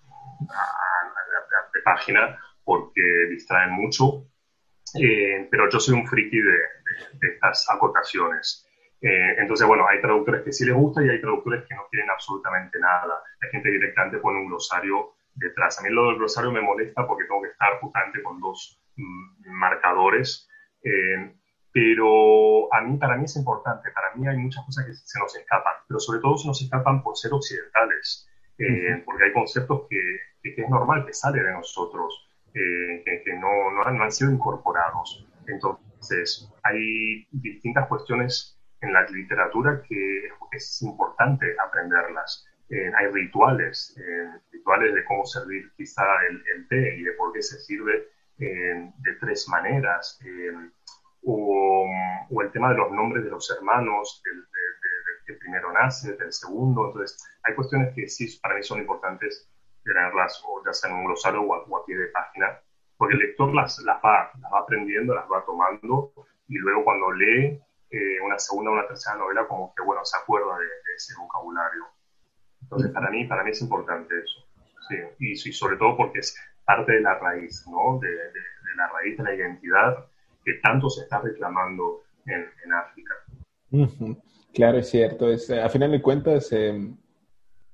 de 0.48 1.81
página 1.83 2.39
porque 2.63 3.01
distraen 3.29 3.71
mucho, 3.71 4.25
eh, 5.00 5.48
pero 5.50 5.69
yo 5.69 5.79
soy 5.79 5.95
un 5.95 6.07
friki 6.07 6.39
de, 6.39 6.57
estas 7.33 7.67
acotaciones. 7.69 8.67
Eh, 9.01 9.36
entonces, 9.39 9.65
bueno, 9.67 9.88
hay 9.88 10.00
traductores 10.01 10.43
que 10.43 10.51
sí 10.51 10.65
les 10.65 10.75
gusta 10.75 11.03
y 11.03 11.10
hay 11.10 11.19
traductores 11.19 11.65
que 11.67 11.75
no 11.75 11.88
quieren 11.89 12.10
absolutamente 12.10 12.79
nada. 12.79 13.24
Hay 13.41 13.50
gente 13.50 13.69
que 13.69 13.75
directamente 13.75 14.19
pone 14.19 14.39
un 14.39 14.48
glosario 14.48 15.15
detrás. 15.33 15.79
A 15.79 15.83
mí 15.83 15.89
lo 15.89 16.07
del 16.07 16.17
glosario 16.17 16.51
me 16.51 16.62
molesta 16.62 17.07
porque 17.07 17.24
tengo 17.24 17.41
que 17.41 17.50
estar 17.50 17.79
justamente 17.79 18.21
con 18.21 18.39
dos 18.39 18.79
mm, 18.95 19.50
marcadores. 19.50 20.48
Eh, 20.83 21.33
pero 21.74 22.71
a 22.74 22.81
mí, 22.81 22.98
para 22.98 23.15
mí 23.15 23.25
es 23.25 23.36
importante. 23.38 23.91
Para 23.91 24.13
mí 24.15 24.27
hay 24.27 24.38
muchas 24.38 24.65
cosas 24.65 24.86
que 24.86 24.93
se 24.93 25.19
nos 25.19 25.36
escapan, 25.36 25.74
pero 25.88 26.00
sobre 26.00 26.19
todo 26.19 26.38
se 26.38 26.48
nos 26.48 26.62
escapan 26.62 27.01
por 27.01 27.15
ser 27.15 27.33
occidentales, 27.33 28.27
porque 29.05 29.24
hay 29.24 29.31
conceptos 29.31 29.88
que, 29.89 29.98
que, 30.41 30.53
es 30.57 30.69
normal 30.69 31.05
que 31.05 31.13
sale 31.13 31.41
de 31.41 31.51
nosotros. 31.53 32.27
Eh, 32.53 33.21
que, 33.24 33.33
no, 33.36 33.71
no, 33.71 33.83
han, 33.83 34.12
sido 34.12 34.31
incorporados. 34.31 35.25
Entonces, 35.48 36.51
hay 36.63 37.25
distintas 37.31 37.88
cuestiones 37.88 38.60
en 38.81 38.91
la 38.93 39.03
literatura 39.07 39.81
que 39.88 40.29
es 40.51 40.81
importante 40.81 41.45
aprenderlas. 41.65 42.45
Eh, 42.69 42.91
hay 42.98 43.07
rituales, 43.07 43.95
eh, 43.98 44.39
rituales 44.51 44.93
de 44.95 45.05
cómo 45.05 45.25
servir 45.25 45.71
quizá 45.77 46.03
el, 46.29 46.67
té 46.67 46.95
y 46.98 47.03
de 47.03 47.13
por 47.13 47.31
qué 47.31 47.41
se 47.41 47.60
sirve 47.60 48.10
de 48.38 49.13
tres 49.19 49.48
maneras. 49.48 50.19
O, 51.24 51.86
o, 52.31 52.41
el 52.41 52.51
tema 52.51 52.71
de 52.71 52.77
los 52.77 52.91
nombres 52.91 53.24
de 53.24 53.29
los 53.29 53.50
hermanos, 53.51 54.21
del, 54.25 54.43
que 55.25 55.33
primero 55.33 55.71
nace, 55.71 56.17
del 56.17 56.33
segundo. 56.33 56.88
Entonces, 56.88 57.24
hay 57.43 57.55
cuestiones 57.55 57.93
que 57.93 58.07
sí 58.07 58.27
para 58.41 58.55
mí 58.55 58.63
son 58.63 58.79
importantes 58.79 59.50
tenerlas 59.83 60.43
o 60.45 60.63
ya 60.65 60.73
sea 60.73 60.89
en 60.89 60.97
un 60.97 61.05
glosario 61.05 61.41
o 61.41 61.77
a, 61.77 61.85
pie 61.85 61.97
de 61.97 62.07
página, 62.07 62.59
porque 62.97 63.15
el 63.15 63.19
lector 63.21 63.53
las, 63.53 63.79
las, 63.79 63.97
va, 63.97 64.31
las 64.39 64.53
va 64.53 64.59
aprendiendo, 64.59 65.15
las 65.15 65.25
va 65.25 65.43
tomando 65.45 66.13
y 66.47 66.57
luego 66.57 66.83
cuando 66.83 67.11
lee 67.11 67.59
eh, 67.89 68.21
una 68.25 68.38
segunda 68.39 68.71
o 68.71 68.73
una 68.73 68.88
tercera 68.88 69.17
novela 69.17 69.47
como 69.47 69.73
que, 69.75 69.83
bueno, 69.83 70.03
se 70.05 70.17
acuerda 70.17 70.57
de, 70.57 70.65
ese 70.95 71.13
vocabulario. 71.19 71.85
Entonces, 72.61 72.91
para 72.91 73.09
mí, 73.09 73.25
para 73.25 73.43
mí 73.43 73.51
es 73.51 73.61
importante 73.61 74.13
eso. 74.17 74.47
Sí. 74.88 74.95
Y, 75.19 75.35
sobre 75.35 75.77
todo 75.77 75.97
porque 75.97 76.19
es 76.19 76.38
parte 76.65 76.93
de 76.93 77.01
la 77.01 77.17
raíz, 77.19 77.65
¿no? 77.67 78.00
De, 78.00 78.09
la 78.75 78.88
raíz 78.88 79.17
de 79.17 79.23
la 79.23 79.33
identidad 79.33 80.05
que 80.45 80.53
tanto 80.63 80.89
se 80.89 81.03
está 81.03 81.19
reclamando 81.19 82.03
en, 82.25 82.50
en 82.63 82.73
África. 82.73 83.13
Claro, 84.53 84.77
es 84.79 84.89
cierto. 84.89 85.29
Es, 85.29 85.50
a 85.50 85.69
final 85.69 85.91
de 85.91 86.01
cuentas, 86.01 86.51
eh, 86.51 86.93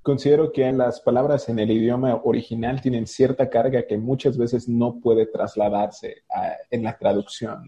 Considero 0.07 0.53
que 0.53 0.71
las 0.71 1.01
palabras 1.01 1.49
en 1.49 1.59
el 1.59 1.69
idioma 1.69 2.21
original 2.23 2.79
tienen 2.79 3.07
cierta 3.07 3.49
carga 3.49 3.85
que 3.85 3.97
muchas 3.97 4.37
veces 4.37 4.69
no 4.69 5.01
puede 5.01 5.25
trasladarse 5.25 6.23
en 6.71 6.83
la 6.83 6.97
traducción. 6.97 7.67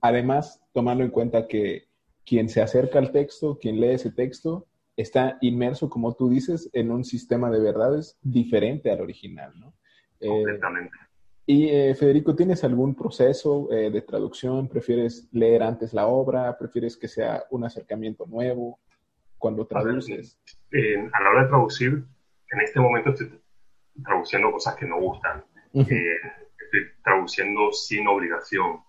Además, 0.00 0.62
tomando 0.72 1.04
en 1.04 1.10
cuenta 1.10 1.46
que 1.46 1.88
quien 2.24 2.48
se 2.48 2.62
acerca 2.62 2.98
al 2.98 3.12
texto, 3.12 3.58
quien 3.60 3.82
lee 3.82 3.88
ese 3.88 4.10
texto, 4.10 4.66
está 4.96 5.36
inmerso, 5.42 5.90
como 5.90 6.14
tú 6.14 6.30
dices, 6.30 6.70
en 6.72 6.90
un 6.90 7.04
sistema 7.04 7.50
de 7.50 7.60
verdades 7.60 8.16
diferente 8.22 8.90
al 8.90 9.02
original. 9.02 9.52
¿no? 9.54 9.74
Eh, 10.20 10.28
Completamente. 10.28 10.96
y 11.44 11.68
eh, 11.68 11.94
Federico, 11.94 12.34
¿tienes 12.34 12.64
algún 12.64 12.94
proceso 12.94 13.70
eh, 13.70 13.90
de 13.90 14.00
traducción? 14.00 14.68
¿Prefieres 14.68 15.28
leer 15.32 15.62
antes 15.62 15.92
la 15.92 16.06
obra? 16.06 16.56
¿Prefieres 16.56 16.96
que 16.96 17.08
sea 17.08 17.44
un 17.50 17.64
acercamiento 17.64 18.24
nuevo? 18.24 18.78
cuando 19.44 19.66
traduces? 19.66 20.38
A 21.12 21.22
la 21.22 21.30
hora 21.30 21.42
de 21.42 21.48
traducir, 21.48 22.04
en 22.50 22.60
este 22.60 22.80
momento 22.80 23.10
estoy 23.10 23.40
traduciendo 24.02 24.50
cosas 24.50 24.74
que 24.76 24.86
no 24.86 24.98
gustan. 24.98 25.44
Eh, 25.74 26.16
estoy 26.58 26.92
traduciendo 27.02 27.72
sin 27.72 28.06
obligación, 28.08 28.80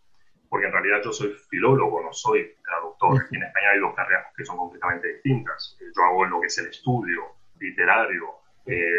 porque 0.50 0.68
en 0.68 0.74
realidad 0.74 1.01
yo 1.04 1.12
soy 1.12 1.34
filólogo, 1.50 2.01
no 2.01 2.13
soy 2.13 2.56
traductor. 2.63 3.22
Aquí 3.24 3.36
en 3.36 3.44
España 3.44 3.70
hay 3.74 3.80
dos 3.80 3.96
carreras 3.96 4.27
que 4.36 4.46
son 4.46 4.58
completamente 4.58 5.13
distintas. 5.13 5.77
Yo 5.80 6.04
hago 6.04 6.25
lo 6.25 6.42
que 6.42 6.48
es 6.48 6.58
el 6.58 6.68
estudio 6.68 7.22
literario, 7.60 8.24
eh, 8.65 8.92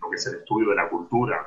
lo 0.00 0.10
que 0.10 0.16
es 0.16 0.26
el 0.26 0.36
estudio 0.36 0.70
de 0.70 0.76
la 0.76 0.88
cultura 0.88 1.46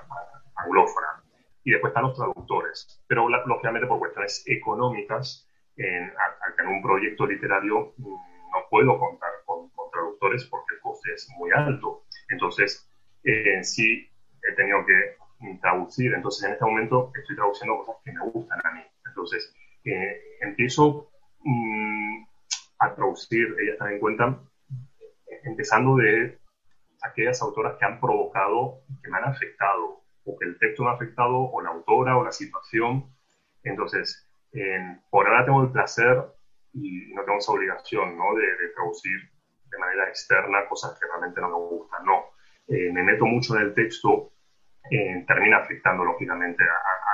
anglófona. 0.55 1.23
Y 1.63 1.71
después 1.71 1.91
están 1.91 2.03
los 2.03 2.15
traductores. 2.15 3.03
Pero 3.07 3.29
lógicamente 3.29 3.87
por 3.87 3.99
cuestiones 3.99 4.43
económicas, 4.47 5.49
en, 5.77 6.11
en 6.59 6.67
un 6.67 6.83
proyecto 6.83 7.25
literario 7.25 7.93
mm, 7.97 8.03
no 8.05 8.59
puedo 8.69 8.99
contar 8.99 9.31
porque 10.49 10.75
el 10.75 10.81
coste 10.81 11.13
es 11.13 11.27
muy 11.37 11.51
alto. 11.51 12.03
Entonces, 12.29 12.89
eh, 13.23 13.63
sí 13.63 14.09
he 14.41 14.51
tenido 14.53 14.85
que 14.85 15.17
traducir. 15.61 16.13
Entonces, 16.13 16.43
en 16.45 16.53
este 16.53 16.65
momento 16.65 17.11
estoy 17.19 17.35
traduciendo 17.35 17.77
cosas 17.79 17.95
que 18.03 18.11
me 18.11 18.21
gustan 18.21 18.59
a 18.63 18.71
mí. 18.71 18.81
Entonces, 19.05 19.53
eh, 19.85 20.21
empiezo 20.41 21.09
mm, 21.39 22.25
a 22.79 22.95
traducir, 22.95 23.55
ellas 23.61 23.77
también 23.77 23.99
cuentan, 23.99 24.49
empezando 25.43 25.97
de 25.97 26.39
aquellas 27.01 27.41
autoras 27.41 27.77
que 27.77 27.85
han 27.85 27.99
provocado, 27.99 28.81
que 29.03 29.09
me 29.09 29.17
han 29.17 29.25
afectado, 29.25 30.03
o 30.25 30.37
que 30.37 30.45
el 30.45 30.57
texto 30.57 30.83
me 30.83 30.89
ha 30.89 30.93
afectado, 30.93 31.37
o 31.37 31.61
la 31.61 31.69
autora, 31.69 32.17
o 32.17 32.23
la 32.23 32.31
situación. 32.31 33.13
Entonces, 33.63 34.29
por 35.09 35.27
ahora 35.27 35.45
tengo 35.45 35.63
el 35.63 35.71
placer 35.71 36.23
y 36.73 37.13
no 37.13 37.23
tengo 37.23 37.39
esa 37.39 37.51
obligación 37.51 38.17
¿no? 38.17 38.35
de, 38.35 38.45
de 38.45 38.69
traducir 38.73 39.32
de 39.73 39.79
manera 39.79 40.07
externa 40.07 40.67
cosas 40.69 40.97
que 40.99 41.07
realmente 41.07 41.41
no 41.41 41.49
me 41.49 41.55
gustan. 41.55 42.05
No, 42.05 42.33
eh, 42.67 42.91
me 42.91 43.03
meto 43.03 43.25
mucho 43.25 43.55
en 43.55 43.63
el 43.63 43.73
texto, 43.73 44.31
eh, 44.89 45.23
termina 45.27 45.57
afectando 45.57 46.03
lógicamente 46.03 46.63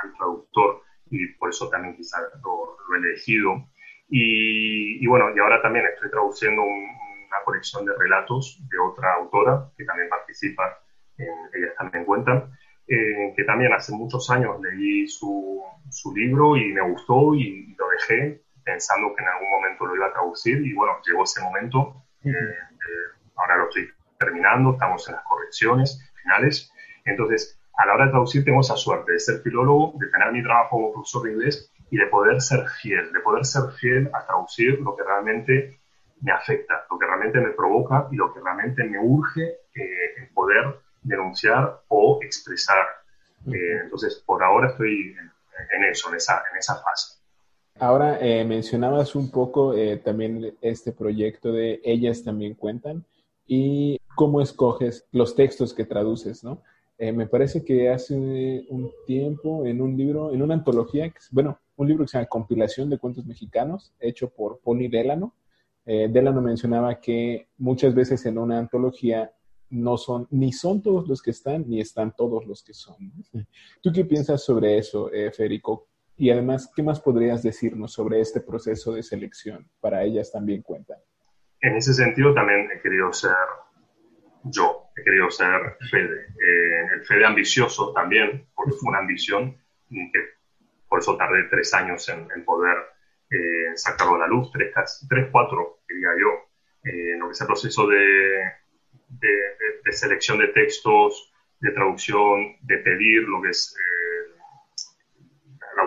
al 0.02 0.12
traductor 0.14 0.82
y 1.10 1.26
por 1.34 1.50
eso 1.50 1.68
también 1.68 1.96
quizás 1.96 2.22
lo, 2.44 2.76
he 2.94 2.98
elegido. 2.98 3.66
Y, 4.12 5.06
bueno, 5.06 5.26
y 5.34 5.38
ahora 5.38 5.62
también 5.62 5.86
estoy 5.86 6.10
traduciendo 6.10 6.62
una 6.62 7.44
colección 7.44 7.84
de 7.84 7.92
relatos 7.96 8.60
de 8.68 8.78
otra 8.78 9.14
autora 9.14 9.70
que 9.76 9.84
también 9.84 10.08
participa, 10.08 10.80
en, 11.16 11.28
ellas 11.54 11.74
también 11.78 12.04
cuentan, 12.04 12.50
eh, 12.88 13.32
que 13.36 13.44
también 13.44 13.72
hace 13.72 13.92
muchos 13.92 14.28
años 14.30 14.60
leí 14.60 15.06
su, 15.06 15.62
su 15.90 16.12
libro 16.14 16.56
y 16.56 16.72
me 16.72 16.80
gustó 16.80 17.34
y 17.36 17.72
lo 17.78 17.88
dejé 17.88 18.42
pensando 18.64 19.14
que 19.14 19.22
en 19.22 19.28
algún 19.28 19.50
momento 19.50 19.86
lo 19.86 19.94
iba 19.94 20.06
a 20.06 20.12
traducir 20.12 20.60
y 20.66 20.74
bueno, 20.74 20.94
llegó 21.06 21.22
ese 21.22 21.40
momento 21.40 22.04
eh, 22.24 22.56
ahora 23.36 23.56
lo 23.58 23.68
estoy 23.68 23.88
terminando, 24.18 24.72
estamos 24.72 25.08
en 25.08 25.14
las 25.14 25.24
correcciones 25.24 26.12
finales. 26.22 26.72
Entonces, 27.04 27.58
a 27.76 27.86
la 27.86 27.94
hora 27.94 28.04
de 28.06 28.10
traducir 28.10 28.44
tengo 28.44 28.60
esa 28.60 28.76
suerte 28.76 29.12
de 29.12 29.18
ser 29.18 29.40
filólogo, 29.40 29.94
de 29.98 30.08
tener 30.08 30.32
mi 30.32 30.42
trabajo 30.42 30.70
como 30.70 30.92
profesor 30.92 31.22
de 31.22 31.32
inglés 31.32 31.72
y 31.90 31.96
de 31.96 32.06
poder 32.06 32.40
ser 32.40 32.66
fiel, 32.80 33.12
de 33.12 33.20
poder 33.20 33.44
ser 33.44 33.70
fiel 33.78 34.10
a 34.12 34.26
traducir 34.26 34.78
lo 34.80 34.94
que 34.94 35.02
realmente 35.02 35.80
me 36.20 36.32
afecta, 36.32 36.84
lo 36.90 36.98
que 36.98 37.06
realmente 37.06 37.40
me 37.40 37.50
provoca 37.50 38.06
y 38.10 38.16
lo 38.16 38.32
que 38.32 38.40
realmente 38.40 38.84
me 38.84 38.98
urge 38.98 39.42
eh, 39.74 40.30
poder 40.34 40.78
denunciar 41.02 41.80
o 41.88 42.18
expresar. 42.22 42.84
Eh, 43.46 43.80
entonces, 43.82 44.22
por 44.26 44.42
ahora 44.42 44.68
estoy 44.68 45.16
en, 45.70 45.84
eso, 45.84 46.10
en 46.10 46.16
esa, 46.16 46.42
en 46.50 46.58
esa 46.58 46.76
fase. 46.82 47.19
Ahora 47.78 48.18
eh, 48.20 48.44
mencionabas 48.44 49.14
un 49.14 49.30
poco 49.30 49.74
eh, 49.74 49.96
también 49.96 50.54
este 50.60 50.92
proyecto 50.92 51.52
de 51.52 51.80
Ellas 51.82 52.22
también 52.22 52.54
cuentan 52.54 53.06
y 53.46 53.98
cómo 54.14 54.42
escoges 54.42 55.06
los 55.12 55.34
textos 55.34 55.72
que 55.72 55.86
traduces, 55.86 56.44
¿no? 56.44 56.62
Eh, 56.98 57.12
me 57.12 57.26
parece 57.26 57.64
que 57.64 57.88
hace 57.88 58.14
un 58.68 58.90
tiempo 59.06 59.64
en 59.64 59.80
un 59.80 59.96
libro, 59.96 60.34
en 60.34 60.42
una 60.42 60.52
antología, 60.52 61.10
bueno, 61.30 61.58
un 61.76 61.88
libro 61.88 62.04
que 62.04 62.10
se 62.10 62.18
llama 62.18 62.28
Compilación 62.28 62.90
de 62.90 62.98
Cuentos 62.98 63.24
Mexicanos, 63.24 63.94
hecho 63.98 64.28
por 64.28 64.60
Pony 64.60 64.88
Delano. 64.90 65.34
Delano 65.86 66.40
mencionaba 66.40 67.00
que 67.00 67.48
muchas 67.56 67.94
veces 67.94 68.24
en 68.26 68.38
una 68.38 68.58
antología 68.58 69.32
no 69.70 69.96
son, 69.96 70.28
ni 70.30 70.52
son 70.52 70.82
todos 70.82 71.08
los 71.08 71.20
que 71.20 71.32
están, 71.32 71.64
ni 71.68 71.80
están 71.80 72.14
todos 72.14 72.46
los 72.46 72.62
que 72.62 72.74
son. 72.74 73.12
¿Tú 73.80 73.90
qué 73.90 74.04
piensas 74.04 74.44
sobre 74.44 74.76
eso, 74.78 75.10
Federico? 75.32 75.88
Y 76.20 76.28
además, 76.30 76.70
¿qué 76.76 76.82
más 76.82 77.00
podrías 77.00 77.42
decirnos 77.42 77.94
sobre 77.94 78.20
este 78.20 78.42
proceso 78.42 78.92
de 78.92 79.02
selección? 79.02 79.66
Para 79.80 80.02
ellas 80.02 80.30
también 80.30 80.60
cuentan. 80.60 80.98
En 81.62 81.76
ese 81.76 81.94
sentido 81.94 82.34
también 82.34 82.68
he 82.70 82.78
querido 82.82 83.10
ser 83.10 83.32
yo, 84.44 84.90
he 84.94 85.02
querido 85.02 85.30
ser 85.30 85.78
Fede. 85.90 86.26
Eh, 86.38 86.88
el 86.92 87.06
Fede 87.06 87.24
ambicioso 87.24 87.94
también, 87.94 88.46
porque 88.54 88.72
fue 88.72 88.90
una 88.90 88.98
ambición 88.98 89.56
que 89.88 90.20
por 90.90 90.98
eso 90.98 91.16
tardé 91.16 91.44
tres 91.44 91.72
años 91.72 92.06
en, 92.10 92.44
poder 92.44 92.76
eh, 93.30 93.72
sacarlo 93.76 94.16
a 94.16 94.18
la 94.18 94.26
luz, 94.26 94.52
tres, 94.52 94.74
tres 95.08 95.28
cuatro, 95.32 95.78
diría 95.88 96.10
yo, 96.20 96.50
eh, 96.84 97.14
en 97.14 97.20
lo 97.20 97.28
que 97.28 97.32
es 97.32 97.40
el 97.40 97.46
proceso 97.46 97.86
de, 97.86 98.44
de, 99.08 99.28
de, 99.86 99.92
selección 99.92 100.38
de 100.38 100.48
textos, 100.48 101.32
de 101.60 101.70
traducción, 101.70 102.58
de 102.60 102.76
pedir 102.76 103.22
lo 103.22 103.40
que 103.40 103.48
es 103.48 103.74
la 103.74 103.99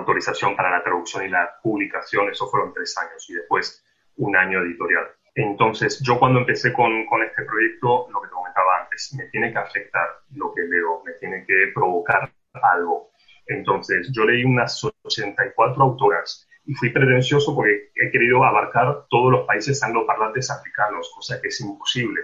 autorización 0.03 0.55
para 0.55 0.69
la 0.69 0.83
traducción 0.83 1.25
y 1.25 1.29
la 1.29 1.49
publicación, 1.63 2.29
eso 2.29 2.47
fueron 2.47 2.73
tres 2.73 2.95
años 2.97 3.25
y 3.29 3.33
después 3.33 3.83
un 4.17 4.35
año 4.35 4.61
editorial. 4.61 5.07
Entonces, 5.35 5.99
yo 6.01 6.19
cuando 6.19 6.39
empecé 6.39 6.71
con, 6.73 7.05
con, 7.07 7.23
este 7.23 7.43
proyecto, 7.43 8.07
lo 8.11 8.21
que 8.21 8.27
te 8.27 8.33
comentaba 8.33 8.83
antes, 8.83 9.15
me 9.17 9.25
tiene 9.29 9.51
que 9.51 9.57
afectar 9.57 10.07
lo 10.35 10.53
que 10.53 10.61
leo, 10.61 11.01
me 11.03 11.13
tiene 11.13 11.43
que 11.45 11.71
provocar 11.73 12.31
algo. 12.61 13.09
Entonces, 13.47 14.11
yo 14.11 14.25
leí 14.25 14.43
unas 14.43 14.83
84 14.83 15.81
autoras 15.81 16.47
y 16.65 16.73
fui 16.75 16.91
pretencioso 16.91 17.55
porque 17.55 17.91
he 17.95 18.11
querido 18.11 18.43
abarcar 18.43 19.05
todos 19.09 19.31
los 19.31 19.47
países 19.47 19.81
angloparlantes 19.83 20.51
africanos, 20.51 21.11
cosa 21.15 21.41
que 21.41 21.47
es 21.47 21.59
imposible, 21.61 22.21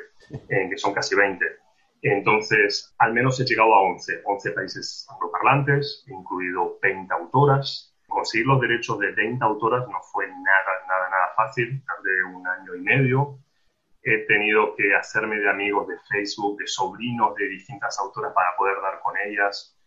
que 0.48 0.78
son 0.78 0.94
casi 0.94 1.16
20. 1.16 1.44
Entonces, 2.02 2.94
al 2.98 3.14
menos 3.14 3.40
he 3.40 3.46
llegado 3.46 3.74
a 3.74 3.82
11, 3.82 4.22
11 4.26 4.52
países 4.52 5.08
angloparlantes, 5.10 6.06
incluido 6.08 6.80
20 6.82 7.14
autoras. 7.14 7.94
Conseguir 8.08 8.48
los 8.48 8.62
derechos 8.62 9.00
de 9.00 9.12
20 9.12 9.44
autoras 9.44 9.88
no 9.88 10.02
fue 10.12 10.28
nada, 10.28 10.72
nada, 10.88 11.10
nada 11.10 11.28
fácil, 11.36 11.84
de 12.04 12.24
un 12.24 12.48
año 12.48 12.76
y 12.76 12.82
medio. 12.82 13.40
He 14.02 14.26
tenido 14.26 14.76
que 14.76 14.96
hacerme 14.96 15.38
de 15.38 15.50
amigos 15.50 15.88
de 15.88 15.96
Facebook, 16.10 16.58
de 16.58 16.68
sobrinos 16.68 17.36
de 17.36 17.50
distintas 17.50 18.00
autoras 18.00 18.34
para 18.34 18.56
poder 18.58 18.78
dar 18.82 19.00
con 19.02 19.16
ellas. 19.18 19.78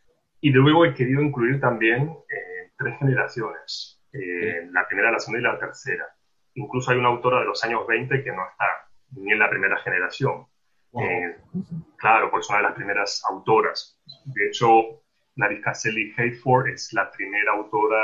Y 0.41 0.51
luego 0.51 0.85
he 0.85 0.95
querido 0.95 1.23
incluir 1.23 1.61
también 1.61 2.15
eh, 2.29 2.73
tres 2.77 2.99
generaciones, 2.99 4.03
eh, 4.13 4.69
la 4.71 4.87
primera, 4.87 5.11
la 5.11 5.19
segunda 5.19 5.41
y 5.41 5.53
la 5.53 5.59
tercera. 5.59 6.07
Incluso 6.55 6.91
hay 6.91 6.99
una 6.99 7.09
autora 7.09 7.41
de 7.41 7.47
los 7.47 7.65
años 7.65 7.87
20 7.87 8.23
que 8.23 8.33
no 8.33 8.43
está 8.47 8.67
ni 9.13 9.33
en 9.33 9.39
la 9.39 9.49
primera 9.49 9.79
generación. 9.79 10.47
Eh, 11.01 11.37
claro, 11.97 12.31
pues 12.31 12.49
una 12.49 12.59
de 12.59 12.65
las 12.65 12.75
primeras 12.75 13.23
autoras. 13.29 13.99
De 14.25 14.47
hecho, 14.47 15.03
Larissa 15.37 15.63
Caselli 15.63 16.13
Hayford 16.17 16.69
es 16.69 16.93
la 16.93 17.11
primera 17.11 17.53
autora, 17.53 18.03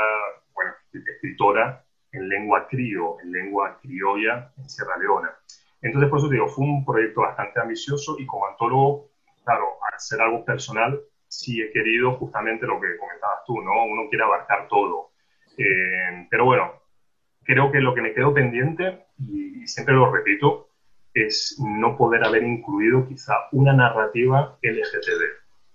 bueno, 0.53 0.71
escritora 0.91 1.83
en 2.11 2.27
lengua 2.27 2.67
crío, 2.67 3.17
en 3.21 3.31
lengua 3.31 3.77
criolla 3.81 4.51
en 4.57 4.69
Sierra 4.69 4.97
Leona. 4.97 5.31
Entonces, 5.81 6.09
por 6.09 6.19
eso 6.19 6.29
digo, 6.29 6.47
fue 6.47 6.65
un 6.65 6.83
proyecto 6.83 7.21
bastante 7.21 7.59
ambicioso 7.59 8.15
y 8.19 8.25
como 8.25 8.47
antólogo, 8.47 9.11
claro, 9.45 9.79
ser 9.99 10.21
algo 10.21 10.43
personal, 10.43 10.99
sí 11.27 11.61
he 11.61 11.71
querido 11.71 12.13
justamente 12.15 12.65
lo 12.65 12.79
que 12.79 12.97
comentabas 12.97 13.43
tú, 13.45 13.61
¿no? 13.61 13.85
Uno 13.85 14.09
quiere 14.09 14.23
abarcar 14.23 14.67
todo. 14.67 15.11
Eh, 15.57 16.27
pero 16.29 16.45
bueno, 16.45 16.73
creo 17.43 17.71
que 17.71 17.79
lo 17.79 17.93
que 17.93 18.01
me 18.01 18.13
quedó 18.13 18.33
pendiente, 18.33 19.05
y 19.19 19.67
siempre 19.67 19.93
lo 19.93 20.11
repito, 20.11 20.68
es 21.13 21.57
no 21.59 21.97
poder 21.97 22.23
haber 22.23 22.43
incluido 22.43 23.07
quizá 23.07 23.33
una 23.51 23.73
narrativa 23.73 24.57
LGTB. 24.61 25.23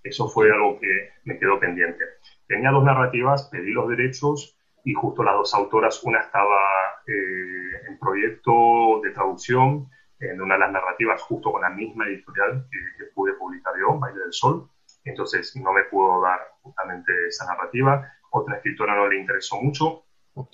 Eso 0.03 0.29
fue 0.29 0.51
algo 0.51 0.79
que 0.79 1.11
me 1.25 1.39
quedó 1.39 1.59
pendiente. 1.59 2.05
Tenía 2.47 2.71
dos 2.71 2.85
narrativas, 2.85 3.49
pedí 3.51 3.73
los 3.73 3.89
derechos 3.89 4.57
y 4.85 4.93
justo 4.93 5.23
las 5.23 5.35
dos 5.35 5.55
autoras, 5.55 6.03
una 6.05 6.21
estaba 6.21 6.61
eh, 7.07 7.89
en 7.89 7.99
proyecto 7.99 9.01
de 9.03 9.11
traducción 9.11 9.89
en 10.21 10.41
una 10.41 10.55
de 10.55 10.61
las 10.61 10.73
narrativas 10.73 11.23
justo 11.23 11.53
con 11.53 11.63
la 11.63 11.71
misma 11.71 12.07
editorial 12.07 12.67
que, 12.71 12.79
que 13.05 13.11
pude 13.13 13.33
publicar 13.35 13.75
yo, 13.79 13.99
Baile 13.99 14.21
del 14.21 14.33
Sol, 14.33 14.69
entonces 15.05 15.55
no 15.57 15.73
me 15.73 15.85
pudo 15.85 16.23
dar 16.23 16.41
justamente 16.63 17.13
esa 17.29 17.47
narrativa. 17.47 18.11
Otra 18.31 18.57
escritora 18.57 18.97
no 18.97 19.09
le 19.09 19.21
interesó 19.21 19.61
mucho. 19.61 20.05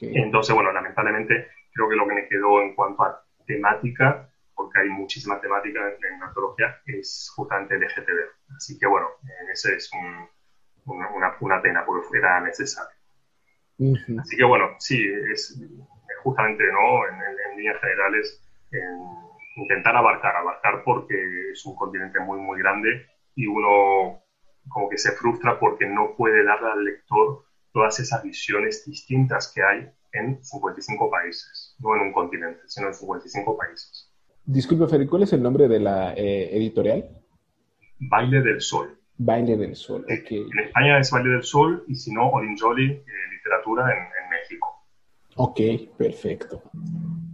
Entonces, 0.00 0.54
bueno, 0.54 0.72
lamentablemente 0.72 1.48
creo 1.72 1.88
que 1.88 1.96
lo 1.96 2.06
que 2.06 2.14
me 2.14 2.28
quedó 2.28 2.60
en 2.60 2.74
cuanto 2.74 3.04
a 3.04 3.22
temática 3.46 4.29
porque 4.70 4.80
hay 4.80 4.88
muchísima 4.88 5.40
temática 5.40 5.80
en, 5.88 6.22
antología, 6.22 6.80
es 6.86 7.30
justamente 7.34 7.76
LGTB. 7.76 8.54
Así 8.56 8.78
que 8.78 8.86
bueno, 8.86 9.08
ese 9.52 9.74
es 9.74 9.90
una, 10.86 11.36
una, 11.40 11.60
pena 11.60 11.84
porque 11.84 12.18
era 12.18 12.40
necesario. 12.40 12.96
Así 14.20 14.36
que 14.36 14.44
bueno, 14.44 14.76
sí, 14.78 15.02
es 15.32 15.58
justamente 16.22 16.64
¿no? 16.72 17.08
en, 17.08 17.56
líneas 17.56 17.80
generales 17.80 18.42
intentar 19.56 19.96
abarcar, 19.96 20.36
abarcar 20.36 20.82
porque 20.84 21.50
es 21.52 21.66
un 21.66 21.74
continente 21.74 22.20
muy, 22.20 22.38
muy 22.38 22.58
grande 22.60 23.06
y 23.34 23.46
uno 23.46 24.22
como 24.68 24.88
que 24.88 24.98
se 24.98 25.12
frustra 25.12 25.58
porque 25.58 25.86
no 25.86 26.14
puede 26.16 26.44
darle 26.44 26.70
al 26.70 26.84
lector 26.84 27.44
todas 27.72 27.98
esas 27.98 28.22
visiones 28.22 28.84
distintas 28.86 29.52
que 29.52 29.62
hay 29.62 29.90
en 30.12 30.42
55 30.42 31.10
países, 31.10 31.76
no 31.80 31.94
en 31.96 32.02
un 32.02 32.12
continente, 32.12 32.60
sino 32.66 32.88
en 32.88 32.94
55 32.94 33.56
países. 33.56 34.09
Disculpe, 34.52 34.88
Fede, 34.88 35.06
¿cuál 35.06 35.22
es 35.22 35.32
el 35.32 35.44
nombre 35.44 35.68
de 35.68 35.78
la 35.78 36.12
eh, 36.14 36.56
editorial? 36.56 37.08
Baile 38.00 38.42
del 38.42 38.60
Sol. 38.60 38.98
Baile 39.16 39.56
del 39.56 39.76
Sol, 39.76 40.04
ok. 40.04 40.30
En 40.32 40.58
España 40.64 40.98
es 40.98 41.08
Baile 41.12 41.30
del 41.30 41.44
Sol 41.44 41.84
y 41.86 41.94
si 41.94 42.12
no, 42.12 42.30
Olinjoli, 42.30 42.90
eh, 42.90 43.04
Literatura 43.32 43.84
en, 43.92 44.28
México. 44.28 44.66
Ok, 45.36 45.60
perfecto. 45.96 46.64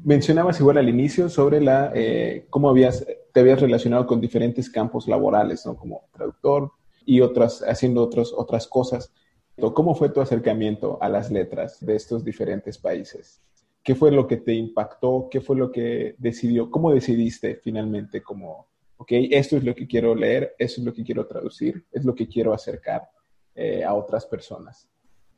Mencionabas 0.04 0.60
igual 0.60 0.76
al 0.76 0.90
inicio 0.90 1.30
sobre 1.30 1.62
la 1.62 1.90
eh, 1.94 2.46
cómo 2.50 2.68
habías, 2.68 3.06
te 3.32 3.40
habías 3.40 3.62
relacionado 3.62 4.06
con 4.06 4.20
diferentes 4.20 4.68
campos 4.68 5.08
laborales, 5.08 5.64
¿no? 5.64 5.74
Como 5.74 6.10
traductor 6.12 6.72
y 7.06 7.22
otras, 7.22 7.62
haciendo 7.62 8.02
otras 8.02 8.30
otras 8.36 8.66
cosas. 8.66 9.10
¿Cómo 9.58 9.94
fue 9.94 10.10
tu 10.10 10.20
acercamiento 10.20 10.98
a 11.00 11.08
las 11.08 11.30
letras 11.30 11.78
de 11.80 11.96
estos 11.96 12.22
diferentes 12.22 12.76
países? 12.76 13.40
¿Qué 13.86 13.94
fue 13.94 14.10
lo 14.10 14.26
que 14.26 14.38
te 14.38 14.52
impactó? 14.52 15.28
¿Qué 15.30 15.40
fue 15.40 15.54
lo 15.54 15.70
que 15.70 16.16
decidió? 16.18 16.72
¿Cómo 16.72 16.92
decidiste 16.92 17.60
finalmente 17.62 18.20
como, 18.20 18.66
ok, 18.96 19.12
esto 19.30 19.56
es 19.58 19.62
lo 19.62 19.76
que 19.76 19.86
quiero 19.86 20.12
leer, 20.12 20.56
esto 20.58 20.80
es 20.80 20.86
lo 20.88 20.92
que 20.92 21.04
quiero 21.04 21.24
traducir, 21.24 21.86
es 21.92 22.04
lo 22.04 22.12
que 22.12 22.26
quiero 22.26 22.52
acercar 22.52 23.08
eh, 23.54 23.84
a 23.84 23.94
otras 23.94 24.26
personas? 24.26 24.90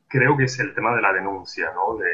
Creo 0.07 0.35
que 0.35 0.45
es 0.45 0.59
el 0.59 0.73
tema 0.73 0.95
de 0.95 1.01
la 1.03 1.13
denuncia, 1.13 1.71
¿no? 1.75 1.95
De, 1.97 2.07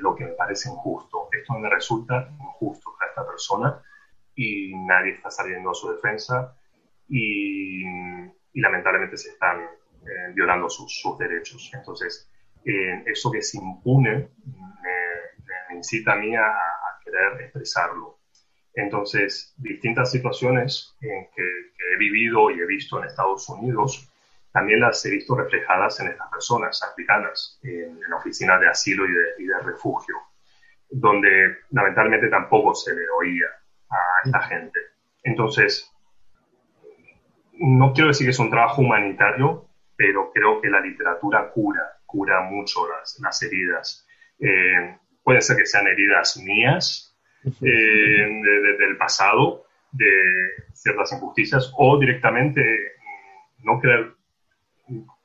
lo 0.00 0.14
que 0.14 0.26
me 0.26 0.32
parece 0.32 0.68
injusto. 0.68 1.28
Esto 1.32 1.54
me 1.54 1.70
resulta 1.70 2.28
injusto 2.38 2.94
para 2.98 3.10
esta 3.12 3.26
persona 3.26 3.82
y 4.34 4.74
nadie 4.74 5.12
está 5.12 5.30
saliendo 5.30 5.70
a 5.70 5.74
su 5.74 5.90
defensa 5.92 6.54
y, 7.08 7.84
lamentablemente 8.52 9.16
se 9.16 9.30
están 9.30 9.62
eh, 9.62 10.32
violando 10.34 10.68
sus, 10.68 11.18
derechos. 11.18 11.70
Entonces, 11.72 12.30
eh, 12.66 13.02
eso 13.06 13.30
que 13.30 13.40
se 13.40 13.56
impune 13.56 14.28
incita 15.74 16.12
a 16.12 16.16
mí 16.16 16.34
a, 16.34 16.52
querer 17.04 17.42
expresarlo. 17.42 18.18
Entonces, 18.72 19.54
distintas 19.58 20.10
situaciones 20.10 20.96
en 21.02 21.28
que, 21.34 21.42
he 21.92 21.98
vivido 21.98 22.50
y 22.50 22.60
he 22.60 22.66
visto 22.66 22.98
en 22.98 23.04
Estados 23.04 23.46
Unidos, 23.50 24.10
también 24.52 24.80
las 24.80 25.04
he 25.04 25.10
visto 25.10 25.36
reflejadas 25.36 26.00
en 26.00 26.08
estas 26.08 26.28
personas 26.30 26.82
africanas, 26.82 27.60
en, 27.62 28.00
la 28.08 28.16
oficina 28.16 28.58
de 28.58 28.68
asilo 28.68 29.04
y 29.06 29.44
de, 29.44 29.58
refugio, 29.60 30.16
donde 30.88 31.58
lamentablemente 31.70 32.28
tampoco 32.28 32.74
se 32.74 32.94
le 32.94 33.02
oía 33.18 33.46
a 33.90 33.96
esta 34.24 34.40
gente. 34.40 34.80
Entonces, 35.22 35.92
no 37.52 37.92
quiero 37.92 38.08
decir 38.08 38.26
que 38.26 38.30
es 38.30 38.38
un 38.38 38.50
trabajo 38.50 38.80
humanitario, 38.80 39.68
pero 39.96 40.32
creo 40.32 40.60
que 40.60 40.70
la 40.70 40.80
literatura 40.80 41.50
cura, 41.50 41.98
cura 42.06 42.40
mucho 42.42 42.88
las, 42.88 43.18
las 43.20 43.42
heridas. 43.42 44.06
Eh, 44.38 44.98
puede 45.24 45.40
ser 45.40 45.56
que 45.56 45.66
sean 45.66 45.86
heridas 45.86 46.36
mías 46.36 47.16
eh, 47.62 48.40
del 48.78 48.96
pasado, 48.96 49.64
de 49.90 50.06
ciertas 50.72 51.12
injusticias, 51.12 51.72
o 51.76 51.98
directamente 51.98 52.60
mm, 52.60 53.64
no 53.64 53.80
querer 53.80 54.14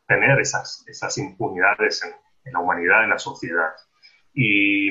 tener 0.07 0.39
esas, 0.39 0.83
esas 0.87 1.17
impunidades 1.17 2.03
en, 2.03 2.53
la 2.53 2.59
humanidad, 2.59 3.03
en 3.03 3.09
la 3.11 3.19
sociedad. 3.19 3.71
Y, 4.33 4.89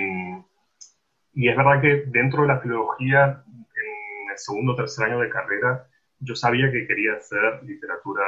y, 1.33 1.49
es 1.49 1.57
verdad 1.57 1.81
que 1.81 2.05
dentro 2.07 2.43
de 2.43 2.49
la 2.49 2.61
filología, 2.61 3.43
en 3.47 4.31
el 4.31 4.39
segundo 4.39 4.75
o 4.75 4.77
tercer 4.77 5.07
año 5.07 5.21
de 5.21 5.31
carrera, 5.31 5.89
yo 6.21 6.35
sabía 6.35 6.71
que 6.71 6.87
quería 6.87 7.15
hacer 7.15 7.63
literatura 7.65 8.25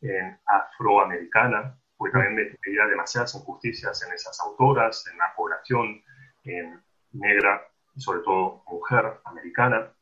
en 0.00 0.38
afroamericana, 0.46 1.76
porque 1.96 2.12
también 2.12 2.34
me 2.34 2.58
veía 2.66 2.86
demasiadas 2.86 3.34
injusticias 3.34 4.04
en 4.06 4.12
esas 4.12 4.40
autoras, 4.40 5.06
en 5.10 5.18
la 5.18 5.32
población 5.36 6.02
negra 7.12 7.62
y 7.94 8.00
sobre 8.00 8.20
todo 8.20 8.62
mujer 8.68 9.20
americana. 9.24 9.92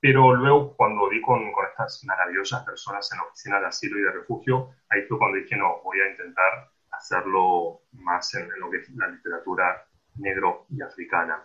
Pero 0.00 0.34
luego 0.34 0.76
cuando 0.76 1.08
di 1.10 1.20
con, 1.20 1.52
con, 1.52 1.66
estas 1.66 2.02
maravillosas 2.04 2.64
personas 2.64 3.10
en 3.12 3.18
la 3.18 3.24
oficina 3.24 3.60
de 3.60 3.66
asilo 3.66 3.98
y 3.98 4.02
de 4.02 4.12
refugio, 4.12 4.70
ahí 4.88 5.02
fue 5.02 5.18
cuando 5.18 5.38
dije, 5.38 5.56
no, 5.56 5.80
voy 5.84 6.00
a 6.00 6.10
intentar 6.10 6.70
hacerlo 6.90 7.82
más 7.92 8.34
en, 8.34 8.48
lo 8.58 8.70
que 8.70 8.78
es 8.78 8.90
la 8.90 9.08
literatura 9.08 9.86
negro 10.16 10.66
y 10.70 10.80
africana. 10.80 11.44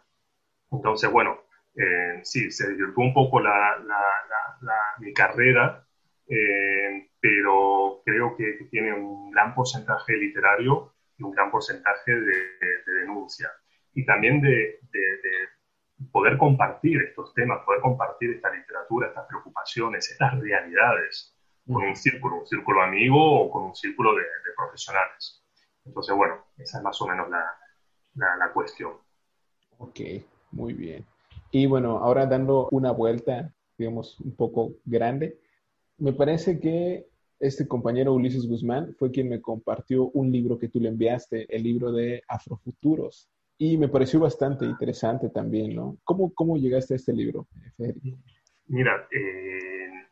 Entonces, 0.71 1.11
bueno, 1.11 1.41
eh, 1.75 2.21
sí, 2.23 2.49
se 2.49 2.69
desvirtuó 2.69 3.03
un 3.03 3.13
poco 3.13 3.41
la, 3.41 3.77
la, 3.77 4.95
mi 4.99 5.13
carrera, 5.13 5.85
eh, 6.27 7.09
pero 7.19 8.01
creo 8.05 8.35
que, 8.37 8.67
tiene 8.71 8.93
un 8.93 9.31
gran 9.31 9.53
porcentaje 9.53 10.13
literario 10.13 10.93
y 11.17 11.23
un 11.23 11.31
gran 11.31 11.51
porcentaje 11.51 12.11
de, 12.11 12.57
de 12.85 12.93
denuncia 13.01 13.51
y 13.95 14.05
también 14.05 14.41
de, 14.41 14.79
poder 16.11 16.37
compartir 16.37 17.01
estos 17.01 17.33
temas, 17.33 17.63
poder 17.65 17.81
compartir 17.81 18.31
esta 18.31 18.53
literatura, 18.53 19.07
estas 19.07 19.25
preocupaciones, 19.27 20.11
estas 20.11 20.37
realidades 20.39 21.33
con 21.65 21.83
un 21.83 21.95
círculo, 21.95 22.41
un 22.41 22.45
círculo 22.45 22.81
amigo 22.81 23.41
o 23.41 23.49
con 23.49 23.63
un 23.63 23.75
círculo 23.75 24.13
de, 24.13 24.23
profesionales. 24.55 25.43
Entonces, 25.85 26.15
bueno, 26.15 26.45
esa 26.57 26.77
es 26.77 26.83
más 26.83 27.01
o 27.01 27.07
menos 27.07 27.29
la, 27.29 27.45
la, 28.15 28.51
cuestión. 28.53 28.93
Ok, 29.77 29.99
muy 30.51 30.73
bien. 30.73 31.05
Y 31.51 31.65
bueno, 31.65 31.97
ahora 31.97 32.25
dando 32.25 32.67
una 32.71 32.91
vuelta, 32.91 33.53
digamos, 33.77 34.19
un 34.19 34.35
poco 34.35 34.73
grande, 34.85 35.39
me 35.97 36.13
parece 36.13 36.59
que 36.59 37.07
este 37.39 37.67
compañero 37.67 38.13
Ulises 38.13 38.47
Guzmán 38.47 38.95
fue 38.97 39.11
quien 39.11 39.29
me 39.29 39.41
compartió 39.41 40.09
un 40.09 40.31
libro 40.31 40.57
que 40.57 40.69
tú 40.69 40.79
le 40.79 40.89
enviaste, 40.89 41.53
el 41.55 41.63
libro 41.63 41.91
de 41.91 42.23
Afrofuturos. 42.27 43.29
Y 43.57 43.77
me 43.77 43.87
pareció 43.87 44.19
bastante 44.19 44.65
interesante 44.65 45.29
también, 45.29 45.75
¿no? 45.75 45.97
¿Cómo, 46.03 46.33
cómo 46.33 46.57
llegaste 46.57 46.93
a 46.93 46.97
este 46.97 47.13
libro, 47.13 47.47
Mira, 48.67 49.07
eh, 49.11 50.07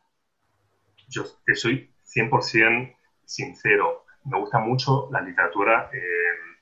yo 1.08 1.24
te 1.44 1.56
soy 1.56 1.90
100% 2.04 2.96
sincero. 3.24 4.04
Me 4.24 4.38
gusta 4.38 4.60
mucho 4.60 5.08
la 5.10 5.20
literatura, 5.20 5.90
eh, 5.92 5.98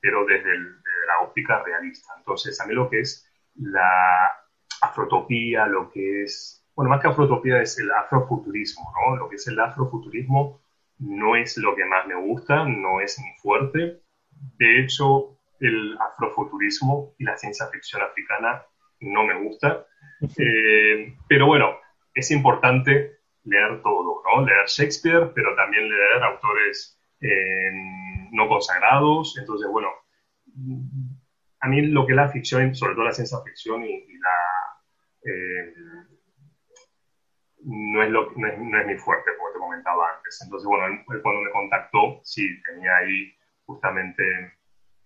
pero 0.00 0.24
desde, 0.24 0.58
la 0.58 1.20
óptica 1.22 1.62
realista. 1.62 2.14
Entonces, 2.16 2.60
a 2.60 2.66
mí 2.66 2.74
lo 2.74 2.88
que 2.88 3.00
es 3.00 3.30
la 3.56 4.32
afrotopía, 4.80 5.66
lo 5.66 5.90
que 5.90 6.22
es, 6.24 6.64
bueno, 6.74 6.90
más 6.90 7.02
que 7.02 7.08
afrotopía 7.08 7.60
es 7.60 7.78
el 7.78 7.90
afrofuturismo, 7.90 8.92
¿no? 9.06 9.16
Lo 9.16 9.28
que 9.28 9.36
es 9.36 9.46
el 9.46 9.60
afrofuturismo 9.60 10.60
no 10.98 11.36
es 11.36 11.56
lo 11.58 11.74
que 11.74 11.84
más 11.84 12.06
me 12.06 12.14
gusta, 12.14 12.64
no 12.64 13.00
es 13.00 13.18
muy 13.18 13.32
fuerte. 13.38 14.00
De 14.58 14.80
hecho, 14.80 15.36
el 15.62 15.96
afrofuturismo 15.98 17.14
y 17.18 17.24
la 17.24 17.36
ciencia 17.36 17.68
ficción 17.68 18.02
africana 18.02 18.62
no 19.00 19.24
me 19.24 19.34
gusta. 19.42 19.86
Eh, 20.38 21.16
pero 21.28 21.46
bueno, 21.46 21.76
es 22.14 22.30
importante 22.30 23.18
leer 23.44 23.82
todo, 23.82 24.22
¿no? 24.24 24.44
Leer 24.44 24.66
Shakespeare, 24.66 25.32
pero 25.34 25.54
también 25.56 25.88
leer 25.88 26.22
autores 26.22 27.00
eh, 27.20 27.70
no 28.32 28.48
consagrados. 28.48 29.36
Entonces, 29.38 29.68
bueno, 29.70 29.88
a 31.60 31.68
mí 31.68 31.82
lo 31.82 32.06
que 32.06 32.12
es 32.12 32.16
la 32.16 32.28
ficción, 32.28 32.74
sobre 32.74 32.94
todo 32.94 33.04
la 33.04 33.12
ciencia 33.12 33.38
ficción 33.44 33.84
y, 33.84 34.18
la... 34.18 35.32
Eh, 35.32 35.74
no 37.64 38.02
es, 38.02 38.10
lo, 38.10 38.32
no, 38.32 38.48
es, 38.48 38.58
no 38.58 38.80
es, 38.80 38.86
mi 38.88 38.96
fuerte, 38.96 39.30
como 39.38 39.52
te 39.52 39.58
comentaba 39.60 40.16
antes. 40.16 40.40
Entonces, 40.42 40.66
bueno, 40.66 40.86
él, 40.86 41.22
cuando 41.22 41.42
me 41.42 41.50
contactó, 41.50 42.20
sí, 42.24 42.44
tenía 42.64 42.96
ahí 42.96 43.32
justamente 43.64 44.24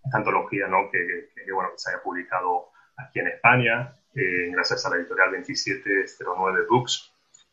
esta 0.06 0.18
antología, 0.18 0.66
¿no? 0.68 0.90
Que, 0.90 1.28
que, 1.34 1.52
bueno, 1.52 1.70
que 1.72 1.78
se 1.78 1.90
haya 1.90 2.02
publicado 2.02 2.68
aquí 2.96 3.20
en 3.20 3.28
España, 3.28 3.92
eh, 4.14 4.50
gracias 4.50 4.86
a 4.86 4.90
la 4.90 4.96
editorial 4.96 5.32
2709 5.32 6.66
Books. 6.70 7.12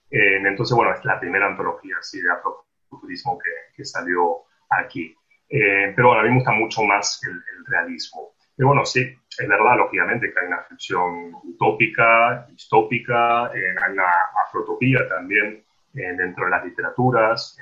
Eh, 0.09 0.37
entonces, 0.37 0.75
bueno, 0.75 0.93
es 0.93 1.03
la 1.03 1.19
primera 1.19 1.47
antología 1.47 1.97
así 1.99 2.21
de 2.21 2.31
afrofuturismo 2.31 3.37
que, 3.37 3.49
que 3.75 3.83
salió 3.83 4.43
aquí. 4.69 5.15
Eh, 5.49 5.93
pero 5.95 6.09
bueno, 6.09 6.21
a 6.21 6.23
mí 6.23 6.29
me 6.29 6.35
gusta 6.35 6.51
mucho 6.51 6.83
más 6.83 7.21
el, 7.23 7.31
el, 7.31 7.65
realismo. 7.65 8.33
Pero 8.55 8.69
bueno, 8.69 8.85
sí, 8.85 9.01
es 9.01 9.47
verdad, 9.47 9.77
lógicamente, 9.77 10.31
que 10.31 10.39
hay 10.39 10.47
una 10.47 10.63
ficción 10.63 11.33
utópica, 11.43 12.45
distópica, 12.47 13.47
hay 13.47 13.91
una 13.91 14.05
afrotopía 14.45 15.07
también 15.09 15.65
dentro 15.91 16.45
de 16.45 16.51
las 16.51 16.63
literaturas. 16.63 17.57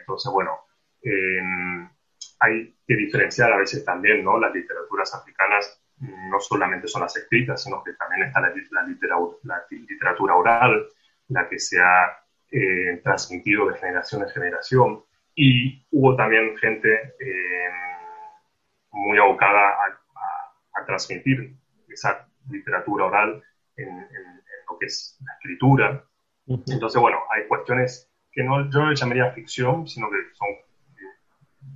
entonces, 0.00 0.32
bueno, 0.32 0.58
hay 2.42 2.74
que 2.86 2.96
diferenciar 2.96 3.52
a 3.52 3.56
veces 3.56 3.84
también, 3.84 4.24
¿no? 4.24 4.38
Las 4.38 4.52
literaturas 4.52 5.14
africanas 5.14 5.80
no 5.98 6.40
solamente 6.40 6.88
son 6.88 7.02
las 7.02 7.16
escritas, 7.16 7.62
sino 7.62 7.82
que 7.84 7.92
también 7.92 8.24
está 8.24 8.40
la, 8.40 8.52
la, 8.72 9.64
literatura, 9.70 10.34
oral, 10.34 10.88
la 11.28 11.48
que 11.48 11.60
se 11.60 11.80
ha 11.80 12.18
eh, 12.50 13.00
transmitido 13.04 13.68
de 13.68 13.78
generación 13.78 14.22
en 14.22 14.28
generación. 14.30 15.04
Y 15.36 15.86
hubo 15.92 16.16
también 16.16 16.56
gente 16.58 17.14
eh, 17.20 17.70
muy 18.90 19.18
abocada 19.18 19.60
a, 19.60 19.98
transmitir 20.84 21.54
esa 21.88 22.26
literatura 22.50 23.04
oral 23.04 23.40
en, 23.76 24.00
lo 24.68 24.76
que 24.80 24.86
es 24.86 25.16
la 25.24 25.32
escritura. 25.34 26.04
Entonces, 26.48 27.00
bueno, 27.00 27.20
hay 27.30 27.46
cuestiones 27.46 28.10
que 28.32 28.42
no, 28.42 28.68
yo 28.68 28.80
no 28.80 28.90
le 28.90 28.96
llamaría 28.96 29.30
ficción, 29.30 29.86
sino 29.86 30.10
que 30.10 30.16
son 30.34 30.48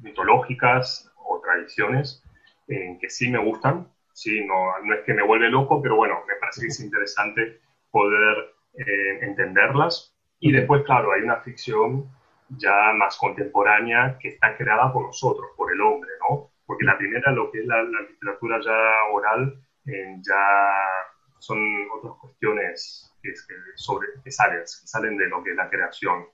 mitológicas 0.03 1.13
o 1.17 1.41
tradiciones 1.41 2.23
eh, 2.69 2.99
que 3.01 3.11
sí 3.11 3.31
me 3.31 3.39
gustan, 3.39 3.89
sí, 4.13 4.45
no, 4.47 4.55
no 4.83 4.95
es 4.95 5.05
que 5.05 5.15
me 5.15 5.23
vuelve 5.23 5.51
loco, 5.51 5.81
pero 5.83 5.97
bueno, 5.97 6.17
me 6.27 6.35
parece 6.37 6.63
que 6.63 6.67
es 6.69 6.81
interesante 6.81 7.61
poder 7.91 8.55
eh, 8.75 9.19
entenderlas. 9.23 10.15
Y 10.41 10.53
después, 10.53 10.83
claro, 10.85 11.13
hay 11.13 11.23
una 11.23 11.41
ficción 11.41 12.11
ya 12.49 12.93
más 12.95 13.17
contemporánea 13.19 14.19
que 14.21 14.29
está 14.29 14.57
creada 14.57 14.93
por 14.93 15.07
nosotros, 15.07 15.49
por 15.57 15.73
el 15.73 15.81
hombre, 15.81 16.11
¿no? 16.29 16.51
Porque 16.67 16.85
la 16.85 16.99
primera, 16.99 17.31
lo 17.33 17.51
que 17.51 17.61
es 17.61 17.67
la, 17.67 17.83
literatura 17.83 18.61
ya 18.65 19.13
oral, 19.13 19.61
eh, 19.87 20.17
ya 20.21 20.43
son 21.39 21.59
otras 21.99 22.15
cuestiones 22.21 23.15
que, 23.23 23.33
sobre, 23.77 24.09
que, 24.25 24.31
salen, 24.31 24.61
que 24.61 24.67
salen 24.67 25.17
de 25.17 25.29
lo 25.29 25.43
que 25.43 25.51
es 25.51 25.57
la 25.57 25.71
creación 25.71 26.27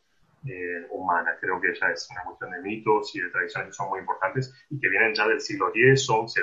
eh, 0.45 0.87
humana. 0.91 1.37
Creo 1.41 1.61
que 1.61 1.73
ya 1.73 1.89
es 1.91 2.09
una 2.11 2.25
cuestión 2.25 2.51
de 2.51 2.61
mitos 2.63 3.15
y 3.15 3.21
de 3.21 3.31
tradiciones 3.31 3.69
que 3.69 3.75
son 3.75 3.91
muy 3.91 4.01
importantes 4.01 4.53
y 4.71 4.81
que 4.81 4.89
vienen 4.89 5.15
ya 5.15 5.29
del 5.29 5.41
siglo 5.41 5.71
X, 5.73 6.07
XI, 6.07 6.43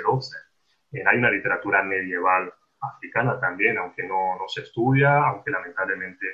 Eh, 0.92 1.04
hay 1.06 1.18
una 1.18 1.30
literatura 1.30 1.82
medieval 1.82 2.52
africana 2.80 3.38
también, 3.38 3.76
aunque 3.76 4.04
no, 4.04 4.38
no 4.38 4.48
se 4.48 4.62
estudia, 4.62 5.18
aunque 5.18 5.50
lamentablemente 5.50 6.26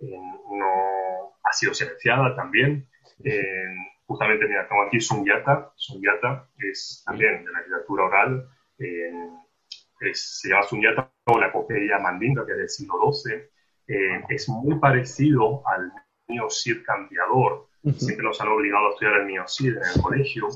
eh, 0.00 0.18
no 0.50 1.34
ha 1.42 1.52
sido 1.52 1.72
silenciada 1.72 2.36
también. 2.36 2.86
justamente, 4.06 4.46
mira, 4.46 4.68
tengo 4.68 4.82
aquí 4.82 5.00
Sungyata. 5.00 5.72
Sungyata 5.76 6.50
es 6.58 7.02
también 7.06 7.42
de 7.42 7.52
la 7.52 7.60
literatura 7.60 8.04
oral. 8.04 8.48
se 10.12 10.48
llama 10.50 10.62
Sungyata 10.64 11.10
o 11.24 11.38
la 11.38 11.46
epopeya 11.46 11.98
mandinga, 11.98 12.44
que 12.44 12.52
es 12.52 12.58
del 12.58 12.68
siglo 12.68 13.12
XII. 13.12 13.48
es 14.28 14.48
muy 14.48 14.78
parecido 14.78 15.66
al 15.66 15.90
Cid 16.48 16.84
cambiador. 16.84 17.68
Siempre 17.96 18.24
nos 18.24 18.40
han 18.40 18.48
obligado 18.48 18.88
a 18.88 18.90
estudiar 18.90 19.20
el 19.20 19.48
Cid 19.48 19.76
en 19.76 19.82
el 19.94 20.02
colegio. 20.02 20.48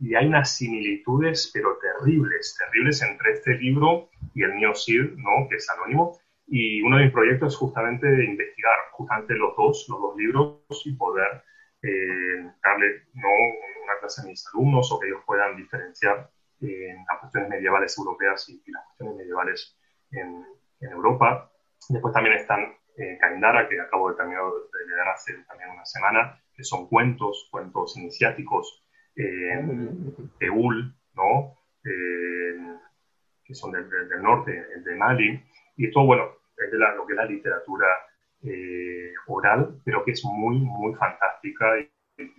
Y 0.00 0.14
hay 0.14 0.26
unas 0.26 0.56
similitudes, 0.56 1.50
pero 1.52 1.78
terribles, 1.78 2.56
terribles 2.58 3.02
entre 3.02 3.32
este 3.32 3.54
libro 3.58 4.10
y 4.34 4.42
el 4.42 4.52
Cid, 4.74 5.16
¿no? 5.16 5.48
que 5.48 5.56
es 5.56 5.68
anónimo. 5.70 6.18
Y 6.46 6.82
uno 6.82 6.98
de 6.98 7.04
mis 7.04 7.12
proyectos 7.12 7.54
es 7.54 7.58
justamente 7.58 8.06
investigar 8.06 8.76
justamente 8.92 9.34
los 9.34 9.56
dos, 9.56 9.86
los 9.88 10.00
dos 10.00 10.16
libros 10.16 10.82
y 10.84 10.92
poder 10.94 11.42
eh, 11.82 12.50
darle 12.62 13.06
¿no? 13.14 13.28
una 13.84 13.98
clase 14.00 14.22
a 14.22 14.24
mis 14.24 14.44
alumnos 14.52 14.90
o 14.92 15.00
que 15.00 15.08
ellos 15.08 15.22
puedan 15.26 15.56
diferenciar 15.56 16.30
eh, 16.60 16.94
las 17.08 17.20
cuestiones 17.20 17.50
medievales 17.50 17.96
europeas 17.98 18.48
y, 18.48 18.62
las 18.70 18.84
cuestiones 18.86 19.16
medievales 19.16 19.76
en, 20.10 20.44
en 20.80 20.90
Europa. 20.90 21.50
Después 21.88 22.12
también 22.12 22.36
están 22.36 22.74
eh, 22.96 23.18
que 23.68 23.80
acabo 23.80 24.10
de 24.10 24.16
terminar 24.16 24.42
de 24.44 24.86
leer 24.86 25.08
hace 25.08 25.34
también 25.44 25.70
una 25.70 25.84
semana, 25.84 26.38
que 26.54 26.64
son 26.64 26.88
cuentos, 26.88 27.48
cuentos 27.50 27.96
iniciáticos, 27.96 28.84
eh, 29.16 29.60
Eul, 30.40 30.94
¿no? 31.14 31.58
Eh, 31.84 32.56
que 33.44 33.54
son 33.54 33.72
del, 33.72 33.88
norte, 34.22 34.52
de 34.52 34.96
Mali, 34.96 35.42
y 35.76 35.86
esto, 35.86 36.04
bueno, 36.04 36.24
es 36.56 36.70
de 36.70 36.78
lo 36.78 37.06
que 37.06 37.12
es 37.12 37.16
la 37.16 37.24
literatura 37.24 37.86
eh, 38.42 39.12
oral, 39.26 39.80
pero 39.84 40.04
que 40.04 40.12
es 40.12 40.24
muy, 40.24 40.58
muy 40.58 40.94
fantástica 40.94 41.78
y, 41.80 41.88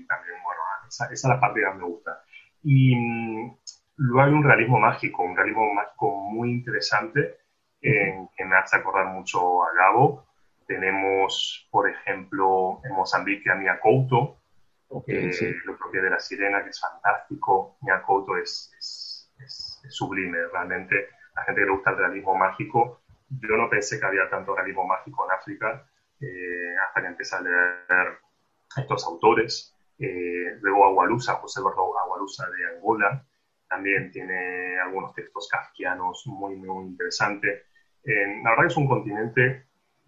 también, 0.06 0.36
bueno, 0.44 0.62
esa, 0.88 1.06
esa, 1.06 1.14
es 1.14 1.24
la 1.26 1.40
parte 1.40 1.60
que 1.60 1.66
más 1.66 1.78
me 1.78 1.84
gusta. 1.84 2.24
Y 2.64 2.96
mm, 2.96 3.58
luego 3.98 4.22
hay 4.22 4.34
un 4.34 4.44
realismo 4.44 4.80
mágico, 4.80 5.24
un 5.24 5.36
realismo 5.36 5.74
mágico 5.74 6.16
muy 6.16 6.52
interesante, 6.52 7.38
que 7.82 8.46
me 8.46 8.56
hace 8.56 8.78
acordar 8.78 9.08
mucho 9.08 9.62
a 9.62 9.74
Gabo, 9.76 10.26
tenemos, 10.68 11.68
por 11.72 11.90
ejemplo, 11.90 12.82
en 12.84 12.94
Mozambique 12.94 13.50
a 13.52 13.56
Mia 13.56 13.80
Couto, 13.80 14.38
okay, 14.90 15.30
eh, 15.30 15.56
lo 15.66 15.78
propio 15.78 16.04
de 16.04 16.10
la 16.10 16.20
sirena, 16.20 16.64
que 16.64 16.70
es 16.70 16.80
fantástico. 16.80 17.78
Mia 17.82 18.02
Couto 18.02 18.38
es, 18.38 18.72
es, 19.40 19.82
sublime, 19.90 20.38
realmente. 20.52 21.10
La 21.36 21.44
gente 21.44 21.62
que 21.62 21.66
le 21.66 21.74
gusta 21.74 21.92
el 21.92 21.98
realismo 21.98 22.36
mágico, 22.36 23.02
yo 23.30 23.58
no 23.58 23.70
pensé 23.70 24.00
que 24.00 24.06
había 24.06 24.30
tanto 24.30 24.56
realismo 24.56 24.86
mágico 24.86 25.26
en 25.26 25.32
África, 25.32 25.86
eh, 26.22 26.76
hasta 26.88 27.02
que 27.02 27.08
empecé 27.08 27.36
a 27.36 27.42
leer 27.42 28.20
estos 28.78 29.06
autores. 29.06 29.76
Eh, 30.00 30.58
luego 30.62 30.86
Agualusa, 30.86 31.36
José 31.36 31.60
Eduardo 31.60 31.98
Agualusa 31.98 32.50
de 32.50 32.76
Angola, 32.76 33.26
también 33.68 34.12
tiene 34.12 34.80
algunos 34.80 35.14
textos 35.14 35.48
kafkianos 35.52 36.24
muy, 36.28 36.56
muy 36.56 36.86
interesantes. 36.86 37.64
la 38.04 38.50
verdad 38.52 38.66
es 38.68 38.78
un 38.78 38.88
continente 38.88 39.66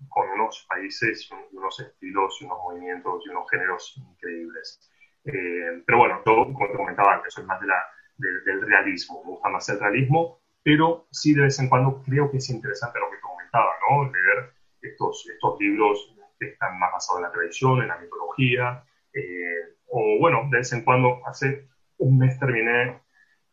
con 0.10 0.29
unos 0.29 0.65
países 0.69 1.29
unos 1.51 1.79
estilos 1.79 2.41
unos 2.41 2.58
movimientos 2.63 3.23
y 3.25 3.29
unos 3.29 3.49
géneros 3.49 3.93
increíbles. 3.97 4.91
Eh, 5.25 5.81
pero 5.86 5.97
bueno, 5.97 6.21
yo, 6.25 6.53
como 6.53 6.67
te 6.67 6.77
comentaba 6.77 7.15
antes, 7.15 7.34
soy 7.34 7.45
más 7.45 7.60
de 7.60 7.67
la, 7.67 7.84
del 8.17 8.62
realismo, 8.62 9.23
me 9.23 9.31
gusta 9.31 9.49
más 9.49 9.67
el 9.69 9.79
realismo, 9.79 10.39
pero 10.63 11.08
sí 11.12 11.34
de 11.34 11.43
vez 11.43 11.60
en 11.60 11.69
cuando 11.69 12.01
creo 12.03 12.29
que 12.29 12.38
es 12.38 12.49
interesante 12.49 12.99
lo 12.99 13.10
que 13.10 13.17
te 13.17 13.21
comentaba, 13.21 13.71
¿no? 13.89 14.12
Leer 14.12 14.53
estos, 14.81 15.27
estos 15.27 15.60
libros 15.60 16.15
que 16.39 16.49
están 16.49 16.77
más 16.79 16.91
basados 16.91 17.19
en 17.19 17.23
la 17.23 17.31
tradición, 17.31 17.81
en 17.81 17.88
la 17.88 17.97
mitología, 17.97 18.84
eh, 19.13 19.75
o 19.88 20.19
bueno, 20.19 20.47
de 20.51 20.58
vez 20.58 20.73
en 20.73 20.84
cuando, 20.84 21.25
hace 21.25 21.67
un 21.97 22.17
mes 22.17 22.38
terminé 22.39 23.01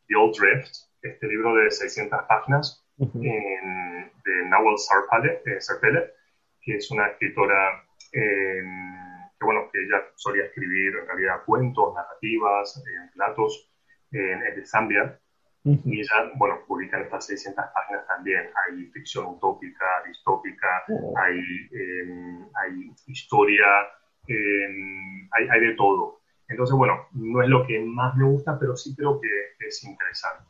The 0.09 0.17
Old 0.17 0.37
Drift, 0.37 0.75
este 1.03 1.27
libro 1.27 1.55
de 1.55 1.71
600 1.71 2.23
páginas, 2.29 2.85
de 2.97 4.47
Nawal 4.47 4.75
eh, 4.75 5.61
Sarpele, 5.61 6.13
que 6.63 6.77
es 6.77 6.91
una 6.91 7.09
escritora 7.09 7.85
que, 8.11 8.63
bueno, 9.41 9.69
que 9.73 9.79
ella 9.81 10.03
solía 10.17 10.45
escribir 10.45 10.95
en 10.97 11.07
realidad 11.07 11.45
cuentos, 11.45 11.95
narrativas, 11.95 12.83
relatos 13.13 13.71
de 14.11 14.65
Zambia. 14.65 15.19
Y 15.65 16.01
ella, 16.01 16.33
bueno, 16.35 16.59
publica 16.67 16.97
en 16.97 17.05
estas 17.05 17.27
600 17.27 17.65
páginas 17.73 18.07
también. 18.09 18.51
Hay 18.67 18.87
ficción 18.87 19.27
utópica, 19.27 19.85
distópica, 20.07 20.85
oh. 20.89 21.15
hay, 21.17 21.41
hay 22.55 22.93
historia, 23.07 23.67
hay, 24.29 25.49
hay 25.49 25.61
de 25.61 25.75
todo. 25.75 26.23
Entonces, 26.49 26.77
bueno, 26.77 27.07
no 27.13 27.43
es 27.43 27.49
lo 27.49 27.67
que 27.67 27.81
más 27.81 28.15
me 28.17 28.25
gusta, 28.25 28.59
pero 28.59 28.77
sí 28.77 28.95
creo 28.95 29.21
que, 29.21 29.29
es 29.67 29.85
interesante. 29.85 30.45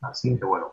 Así 0.00 0.38
que 0.38 0.44
bueno. 0.44 0.72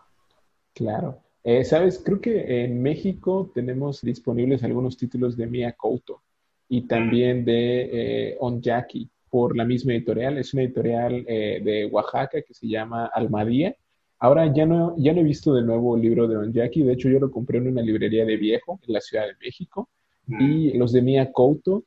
Claro. 0.74 1.20
Eh, 1.50 1.64
Sabes, 1.64 2.02
creo 2.04 2.20
que 2.20 2.66
en 2.66 2.82
México 2.82 3.50
tenemos 3.56 4.02
disponibles 4.02 4.64
algunos 4.64 4.98
títulos 4.98 5.38
de 5.38 5.48
Mia 5.48 5.72
Couto 5.72 6.22
y 6.68 6.82
también 6.82 7.46
de 7.46 7.90
eh, 8.32 8.38
Onjaki 8.42 9.10
por 9.30 9.56
la 9.56 9.64
misma 9.64 9.94
editorial. 9.94 10.38
Es 10.38 10.54
una 10.54 10.64
editorial 10.64 11.24
eh, 11.26 11.62
de 11.64 11.86
Oaxaca 11.86 12.42
que 12.42 12.54
se 12.54 12.68
llama 12.68 13.06
Almadía. 13.06 13.74
Ahora 14.20 14.54
ya 14.54 14.66
no, 14.66 14.94
ya 14.98 15.14
no 15.14 15.22
he 15.22 15.24
visto 15.24 15.54
de 15.54 15.62
nuevo 15.62 15.96
el 15.96 16.02
libro 16.02 16.28
de 16.28 16.36
Onjaki. 16.36 16.84
De 16.84 16.92
hecho, 16.92 17.08
yo 17.08 17.18
lo 17.18 17.32
compré 17.32 17.60
en 17.60 17.70
una 17.70 17.82
librería 17.82 18.26
de 18.26 18.36
viejo 18.36 18.82
en 18.86 18.94
la 18.94 19.00
Ciudad 19.00 19.26
de 19.26 19.36
México. 19.40 19.88
Mm. 20.26 20.42
Y 20.42 20.74
los 20.74 20.92
de 20.92 21.02
Mia 21.02 21.32
Couto 21.32 21.86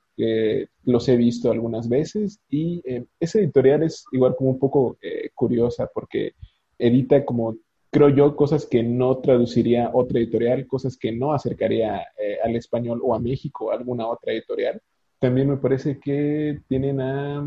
los 0.85 1.09
he 1.09 1.17
visto 1.17 1.51
algunas 1.51 1.89
veces 1.89 2.41
y 2.49 2.83
eh, 2.85 3.05
esa 3.19 3.39
editorial 3.39 3.83
es 3.83 4.05
igual 4.13 4.35
como 4.37 4.51
un 4.51 4.59
poco 4.59 4.99
eh, 5.03 5.31
curiosa 5.35 5.89
porque 5.93 6.35
edita 6.79 7.25
como, 7.25 7.57
creo 7.91 8.09
yo, 8.09 8.37
cosas 8.37 8.67
que 8.67 8.83
no 8.83 9.19
traduciría 9.19 9.91
otra 9.93 10.19
editorial, 10.19 10.67
cosas 10.67 10.97
que 10.97 11.13
no 11.13 11.33
acercaría 11.33 12.03
eh, 12.19 12.39
al 12.45 12.57
español 12.57 13.01
o 13.03 13.15
a 13.15 13.21
México, 13.21 13.73
alguna 13.73 14.07
otra 14.07 14.33
editorial. 14.33 14.81
También 15.19 15.51
me 15.51 15.57
parece 15.57 15.99
que 15.99 16.61
tienen 16.69 17.01
a, 17.01 17.47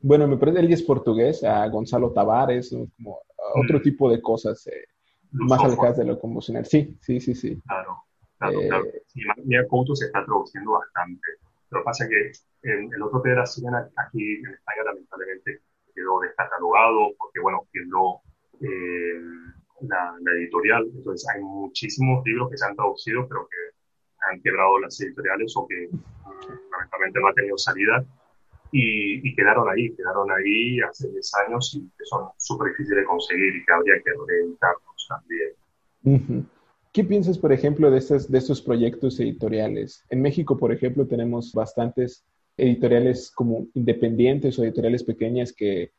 bueno, 0.00 0.26
me 0.26 0.36
parece 0.36 0.60
él 0.60 0.72
es 0.72 0.82
portugués, 0.82 1.44
a 1.44 1.66
Gonzalo 1.68 2.12
Tavares, 2.12 2.74
como 2.96 3.20
otro 3.54 3.78
mm. 3.78 3.82
tipo 3.82 4.10
de 4.10 4.20
cosas 4.20 4.68
más 5.30 5.62
alejadas 5.62 5.98
de 5.98 6.04
lo 6.04 6.18
convencional. 6.18 6.64
Sí, 6.64 6.96
sí, 7.00 7.20
sí, 7.20 7.34
sí. 7.34 7.60
Claro. 7.66 8.02
Claro, 8.38 8.60
claro. 8.60 8.84
Mia 9.44 9.66
Couto 9.66 9.96
se 9.96 10.06
está 10.06 10.24
traduciendo 10.24 10.72
bastante. 10.72 11.20
Lo 11.70 11.80
que 11.80 11.84
pasa 11.84 12.04
es 12.04 12.10
que 12.62 12.70
el, 12.70 13.02
otro 13.02 13.20
que 13.22 13.30
era 13.30 13.44
Siena 13.44 13.90
aquí 13.96 14.36
en 14.36 14.46
España 14.46 14.84
lamentablemente 14.84 15.60
quedó 15.94 16.20
descatalogado 16.20 17.14
porque, 17.18 17.40
bueno, 17.40 17.66
quedó 17.72 18.20
eh, 18.60 19.20
la, 19.82 20.14
editorial. 20.36 20.88
Entonces 20.94 21.28
hay 21.34 21.42
muchísimos 21.42 22.24
libros 22.24 22.50
que 22.50 22.58
se 22.58 22.66
han 22.66 22.76
traducido 22.76 23.26
pero 23.28 23.48
que 23.48 23.56
han 24.30 24.40
quebrado 24.40 24.78
las 24.80 25.00
editoriales 25.00 25.52
o 25.56 25.66
que 25.66 25.88
mm, 25.90 26.00
lamentablemente 26.72 27.20
no 27.20 27.28
han 27.28 27.34
tenido 27.34 27.58
salida 27.58 28.04
y, 28.70 29.34
quedaron 29.34 29.68
ahí, 29.68 29.94
quedaron 29.94 30.30
ahí 30.30 30.80
hace 30.80 31.10
10 31.10 31.32
años 31.46 31.74
y 31.74 31.80
que 31.80 32.04
son 32.04 32.28
súper 32.36 32.68
difíciles 32.68 32.98
de 32.98 33.04
conseguir 33.06 33.56
y 33.56 33.64
que 33.64 33.72
habría 33.72 33.94
que 34.02 34.10
reeditarlos 34.26 35.08
también. 35.08 36.46
¿Qué 36.92 37.04
piensas, 37.04 37.38
por 37.38 37.52
ejemplo, 37.52 37.90
de 37.90 37.98
estos, 37.98 38.30
de 38.30 38.38
estos 38.38 38.60
proyectos 38.60 39.18
editoriales? 39.20 40.04
En 40.10 40.20
México, 40.20 40.58
por 40.58 40.72
ejemplo, 40.72 41.06
tenemos 41.06 41.52
bastantes 41.52 42.26
editoriales 42.56 43.30
como 43.30 43.68
independientes 43.74 44.58
o 44.58 44.64
editoriales 44.64 45.04
pequeñas 45.04 45.52
que 45.52 45.92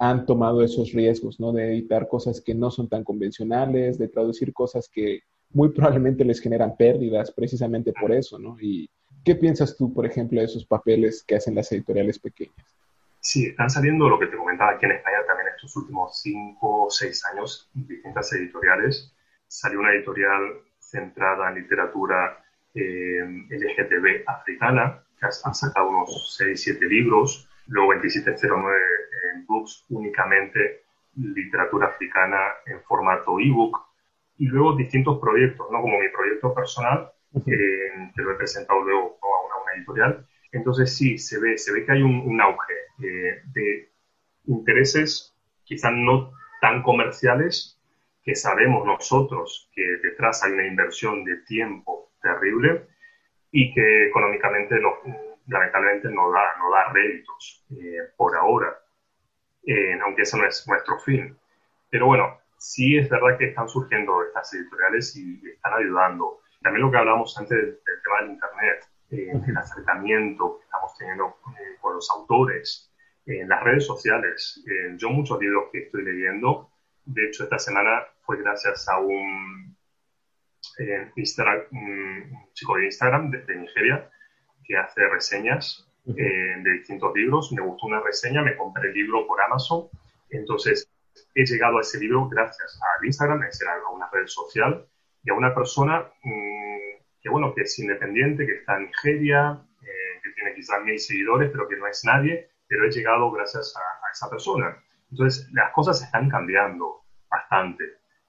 han 0.00 0.26
tomado 0.26 0.64
esos 0.64 0.92
riesgos, 0.92 1.38
¿no? 1.38 1.52
De 1.52 1.72
editar 1.72 2.08
cosas 2.08 2.40
que 2.40 2.54
no 2.54 2.70
son 2.70 2.88
tan 2.88 3.04
convencionales, 3.04 3.98
de 3.98 4.08
traducir 4.08 4.52
cosas 4.52 4.88
que 4.88 5.20
muy 5.50 5.68
probablemente 5.68 6.24
les 6.24 6.40
generan 6.40 6.76
pérdidas 6.76 7.30
precisamente 7.30 7.92
por 7.92 8.10
eso, 8.10 8.38
¿no? 8.38 8.56
¿Y 8.58 8.88
qué 9.24 9.36
piensas 9.36 9.76
tú, 9.76 9.92
por 9.92 10.06
ejemplo, 10.06 10.40
de 10.40 10.46
esos 10.46 10.64
papeles 10.64 11.22
que 11.22 11.36
hacen 11.36 11.54
las 11.54 11.70
editoriales 11.70 12.18
pequeñas? 12.18 12.56
Sí, 13.20 13.48
están 13.48 13.68
saliendo 13.68 14.08
lo 14.08 14.18
que 14.18 14.26
te 14.26 14.36
comentaba 14.36 14.72
aquí 14.72 14.86
en 14.86 14.92
España 14.92 15.18
también 15.26 15.48
estos 15.54 15.76
últimos 15.76 16.18
cinco 16.18 16.86
o 16.86 16.90
seis 16.90 17.22
años, 17.26 17.68
distintas 17.74 18.32
editoriales 18.32 19.14
salió 19.50 19.80
una 19.80 19.92
editorial 19.92 20.62
centrada 20.78 21.48
en 21.48 21.56
literatura 21.56 22.42
eh, 22.74 23.20
LGTB 23.50 24.22
africana, 24.26 25.02
que 25.18 25.26
ha 25.26 25.32
sacado 25.32 25.88
unos 25.88 26.38
6-7 26.40 26.88
libros, 26.88 27.49
luego 27.70 27.94
2709 27.94 28.76
en 29.32 29.46
Books 29.46 29.86
únicamente 29.88 30.82
literatura 31.16 31.88
africana 31.88 32.38
en 32.66 32.80
formato 32.82 33.38
ebook, 33.40 33.78
y 34.38 34.46
luego 34.46 34.74
distintos 34.74 35.18
proyectos, 35.20 35.66
¿no? 35.70 35.82
como 35.82 35.98
mi 35.98 36.08
proyecto 36.08 36.54
personal, 36.54 37.10
eh, 37.34 38.10
que 38.14 38.22
lo 38.22 38.32
he 38.32 38.36
presentado 38.36 38.80
luego 38.82 39.18
a 39.22 39.62
una, 39.62 39.76
editorial. 39.76 40.26
Entonces 40.50 40.96
sí, 40.96 41.18
se 41.18 41.38
ve, 41.38 41.58
se 41.58 41.72
ve 41.72 41.84
que 41.84 41.92
hay 41.92 42.02
un, 42.02 42.40
auge 42.40 42.72
eh, 43.02 43.42
de 43.52 43.92
intereses 44.46 45.36
quizás 45.62 45.92
no 45.94 46.32
tan 46.60 46.82
comerciales, 46.82 47.78
que 48.24 48.34
sabemos 48.34 48.84
nosotros 48.84 49.70
que 49.74 49.82
detrás 50.02 50.42
hay 50.42 50.52
una 50.52 50.66
inversión 50.66 51.24
de 51.24 51.36
tiempo 51.42 52.10
terrible 52.22 52.86
y 53.52 53.72
que 53.72 54.08
económicamente 54.08 54.80
lamentablemente 55.50 56.08
no 56.08 56.30
da, 56.30 56.56
no 56.58 56.70
da 56.70 56.92
réditos 56.92 57.64
eh, 57.72 58.10
por 58.16 58.36
ahora, 58.36 58.78
eh, 59.66 59.98
aunque 60.02 60.22
ese 60.22 60.38
no 60.38 60.46
es 60.46 60.66
nuestro 60.66 60.98
fin. 61.00 61.36
Pero 61.90 62.06
bueno, 62.06 62.38
sí 62.58 62.96
es 62.96 63.08
verdad 63.08 63.36
que 63.38 63.46
están 63.46 63.68
surgiendo 63.68 64.22
estas 64.22 64.54
editoriales 64.54 65.16
y 65.16 65.40
están 65.48 65.74
ayudando. 65.74 66.40
También 66.62 66.86
lo 66.86 66.90
que 66.90 66.98
hablamos 66.98 67.36
antes 67.38 67.56
del, 67.58 67.78
tema 68.02 68.20
del 68.20 68.30
Internet, 68.30 68.88
eh, 69.10 69.48
el 69.48 69.56
acercamiento 69.56 70.58
que 70.58 70.64
estamos 70.64 70.96
teniendo 70.98 71.36
con 71.80 71.94
los 71.94 72.10
autores, 72.10 72.86
en 73.26 73.48
las 73.48 73.62
redes 73.62 73.86
sociales. 73.86 74.64
yo 74.96 75.10
muchos 75.10 75.38
libros 75.40 75.68
que 75.70 75.82
estoy 75.82 76.02
leyendo 76.02 76.70
de 77.04 77.26
hecho, 77.26 77.44
esta 77.44 77.58
semana 77.58 78.04
fue 78.22 78.38
gracias 78.38 78.88
a 78.88 78.98
un, 78.98 79.76
eh, 80.78 81.10
chico 82.52 82.76
de 82.76 82.84
Instagram 82.84 83.30
de, 83.30 83.56
Nigeria 83.56 84.10
que 84.70 84.76
hace 84.76 85.08
reseñas 85.08 85.84
eh, 86.06 86.62
de 86.62 86.70
distintos 86.70 87.12
libros. 87.14 87.50
Me 87.52 87.60
gustó 87.60 87.88
una 87.88 88.00
reseña, 88.00 88.40
me 88.40 88.56
compré 88.56 88.88
el 88.88 88.94
libro 88.94 89.26
por 89.26 89.42
Amazon. 89.42 89.88
Entonces, 90.30 90.88
he 91.34 91.44
llegado 91.44 91.78
a 91.78 91.80
ese 91.80 91.98
libro 91.98 92.28
gracias 92.28 92.80
al 92.80 93.04
Instagram, 93.04 93.42
es 93.42 93.60
a 93.62 93.90
una 93.90 94.08
red 94.12 94.26
social 94.26 94.86
y 95.24 95.30
a 95.30 95.34
una 95.34 95.52
persona 95.52 96.08
mm, 96.22 97.02
que, 97.20 97.28
bueno, 97.28 97.52
que 97.52 97.62
es 97.62 97.76
independiente, 97.80 98.46
que 98.46 98.58
está 98.58 98.76
en 98.76 98.86
Nigeria, 98.86 99.60
eh, 99.82 100.20
que 100.22 100.30
tiene 100.30 100.54
quizás 100.54 100.80
mil 100.84 101.00
seguidores, 101.00 101.50
pero 101.50 101.68
que 101.68 101.76
no 101.76 101.88
es 101.88 102.04
nadie, 102.04 102.48
pero 102.68 102.86
he 102.86 102.90
llegado 102.92 103.28
gracias 103.32 103.74
a, 103.76 104.06
a 104.06 104.10
esa 104.12 104.30
persona. 104.30 104.80
Entonces, 105.10 105.50
las 105.52 105.72
cosas 105.72 106.00
están 106.00 106.30
cambiando 106.30 107.02
bastante. 107.28 107.84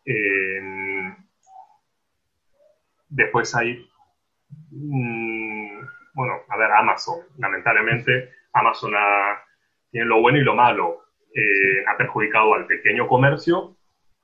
Eh, 0.05 0.59
después 3.09 3.53
hay, 3.53 3.87
mm, 4.71 5.81
bueno, 6.13 6.33
a 6.47 6.57
ver, 6.57 6.71
Amazon. 6.71 7.19
Lamentablemente, 7.37 8.31
Amazon 8.53 8.93
tiene 9.91 10.07
lo 10.07 10.21
bueno 10.21 10.37
y 10.37 10.43
lo 10.43 10.55
malo. 10.55 11.05
Eh, 11.33 11.85
ha 11.87 11.97
perjudicado 11.97 12.53
al 12.53 12.67
pequeño 12.67 13.07
comercio, 13.07 13.77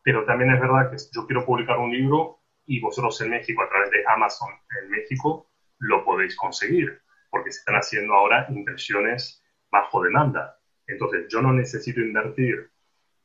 pero 0.04 0.26
también 0.26 0.52
es 0.52 0.60
verdad 0.60 0.92
que 0.92 0.98
yo 1.14 1.26
quiero 1.26 1.46
publicar 1.46 1.78
un 1.78 1.92
libro 1.92 2.40
y 2.66 2.82
vosotros 2.82 3.20
en 3.22 3.30
México, 3.30 3.64
a 3.64 3.70
través 3.70 3.92
de 3.92 4.04
Amazon 4.08 4.50
en 4.82 4.90
México, 4.90 5.50
lo 5.80 6.04
podéis 6.04 6.36
conseguir, 6.36 7.02
porque 7.30 7.52
se 7.52 7.60
están 7.60 7.76
haciendo 7.76 8.14
ahora 8.14 8.46
impresiones 8.50 9.42
bajo 9.72 10.04
demanda. 10.04 10.58
Entonces, 10.86 11.28
yo 11.30 11.42
no 11.42 11.54
necesito 11.54 12.02
invertir 12.02 12.70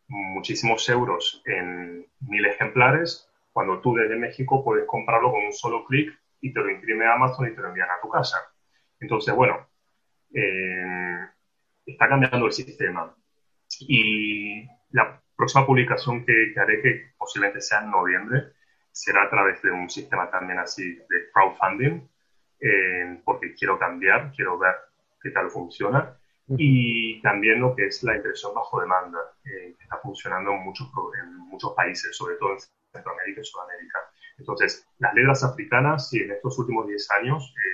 muchísimos 0.09 0.89
euros 0.89 1.43
en 1.47 2.07
mil 2.21 2.47
ejemplares, 2.47 3.29
cuando 3.53 3.81
tú 3.81 3.95
desde 3.95 4.17
México 4.17 4.65
puedes 4.65 4.87
comprarlo 4.87 5.31
con 5.31 5.45
un 5.45 5.53
solo 5.53 5.85
clic 5.85 6.13
y 6.41 6.53
te 6.53 6.61
lo 6.61 6.71
imprime 6.71 7.07
Amazon 7.07 7.49
y 7.49 7.55
te 7.55 7.61
lo 7.61 7.69
envían 7.69 7.91
a 7.91 8.01
tu 8.01 8.09
casa. 8.09 8.37
Entonces, 9.03 9.35
bueno, 9.35 9.69
eh, 10.33 11.27
está 11.85 12.09
cambiando 12.09 12.47
el 12.47 12.53
sistema. 12.53 13.15
Y 13.81 14.65
la 14.93 15.21
próxima 15.37 15.67
publicación 15.67 16.25
que, 16.25 16.55
haré, 16.57 16.81
que 16.81 17.13
posiblemente 17.19 17.61
sea 17.61 17.83
en 17.83 17.91
noviembre, 17.91 18.53
será 18.93 19.25
a 19.25 19.31
través 19.31 19.61
de 19.63 19.71
un 19.71 19.91
sistema 19.91 20.31
también 20.31 20.59
así 20.59 20.95
de 20.95 21.31
crowdfunding, 21.33 22.09
eh, 22.61 23.21
porque 23.25 23.55
quiero 23.55 23.79
cambiar, 23.79 24.33
quiero 24.35 24.59
ver 24.59 24.75
qué 25.21 25.31
tal 25.31 25.51
funciona 25.51 26.17
y 26.49 27.21
también 27.23 27.61
lo 27.61 27.75
que 27.75 27.87
es 27.87 28.03
la 28.03 28.17
impresión 28.17 28.55
bajo 28.55 28.81
demanda, 28.81 29.19
eh, 29.45 29.75
que 29.79 29.85
está 29.85 29.97
funcionando 29.99 30.53
en 30.53 30.61
muchos, 30.61 30.89
en 31.21 31.37
muchos 31.39 31.73
países, 31.75 32.17
sobre 32.17 32.37
todo 32.37 32.53
en 32.53 32.59
Centroamérica 32.93 33.41
y 33.41 33.45
Sudamérica. 33.45 33.99
Entonces, 34.39 34.87
las 34.99 35.15
letras 35.15 35.45
africanas, 35.45 36.09
sí, 36.09 36.21
en 36.21 36.33
estos 36.33 36.59
últimos 36.59 36.87
10 36.87 37.11
años, 37.13 37.55
eh, 37.57 37.72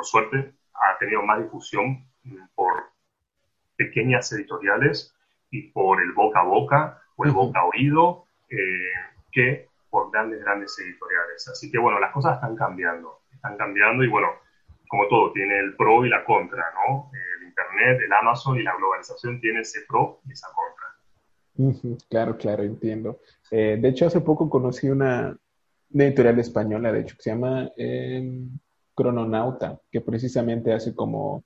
por 0.00 0.06
suerte, 0.06 0.54
ha 0.72 0.96
tenido 0.98 1.22
más 1.22 1.42
difusión 1.42 2.06
por 2.54 2.72
pequeñas 3.76 4.32
editoriales 4.32 5.14
y 5.50 5.68
por 5.72 6.00
el 6.00 6.12
boca 6.12 6.40
a 6.40 6.44
boca 6.44 7.02
o 7.16 7.24
el 7.26 7.32
boca 7.32 7.60
a 7.60 7.66
oído. 7.66 8.24
Eh, 8.48 8.56
que 9.30 9.68
por 9.90 10.10
grandes, 10.10 10.40
grandes 10.40 10.74
editoriales. 10.78 11.46
Así 11.48 11.70
que 11.70 11.76
bueno, 11.76 12.00
las 12.00 12.12
cosas 12.12 12.36
están 12.36 12.56
cambiando, 12.56 13.20
están 13.30 13.58
cambiando 13.58 14.02
y 14.02 14.08
bueno, 14.08 14.28
como 14.88 15.06
todo, 15.08 15.32
tiene 15.32 15.58
el 15.58 15.76
pro 15.76 16.06
y 16.06 16.08
la 16.08 16.24
contra, 16.24 16.64
¿no? 16.74 17.10
El 17.12 17.48
Internet, 17.48 18.00
el 18.02 18.12
Amazon 18.12 18.58
y 18.58 18.62
la 18.62 18.74
globalización 18.74 19.38
tiene 19.38 19.60
ese 19.60 19.80
pro 19.86 20.22
y 20.26 20.32
esa 20.32 20.48
contra. 20.54 21.98
claro, 22.08 22.38
claro, 22.38 22.62
entiendo. 22.62 23.20
Eh, 23.50 23.76
de 23.78 23.88
hecho, 23.88 24.06
hace 24.06 24.22
poco 24.22 24.48
conocí 24.48 24.88
una, 24.88 25.36
editorial 25.92 26.38
española, 26.38 26.90
de 26.90 27.00
hecho, 27.00 27.16
que 27.16 27.22
se 27.22 27.30
llama 27.30 27.70
eh, 27.76 28.48
Crononauta, 29.00 29.80
que 29.90 30.02
precisamente 30.02 30.74
hace 30.74 30.94
como 30.94 31.42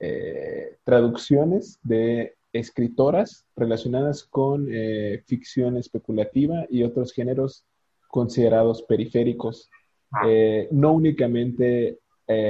eh, 0.00 0.76
traducciones 0.82 1.78
de 1.84 2.34
escritoras 2.52 3.46
relacionadas 3.54 4.24
con 4.24 4.66
eh, 4.68 5.22
ficción 5.24 5.76
especulativa 5.76 6.66
y 6.68 6.82
otros 6.82 7.12
géneros 7.12 7.64
considerados 8.08 8.82
periféricos, 8.82 9.70
ah. 10.10 10.22
eh, 10.26 10.68
no 10.72 10.92
únicamente 10.92 12.00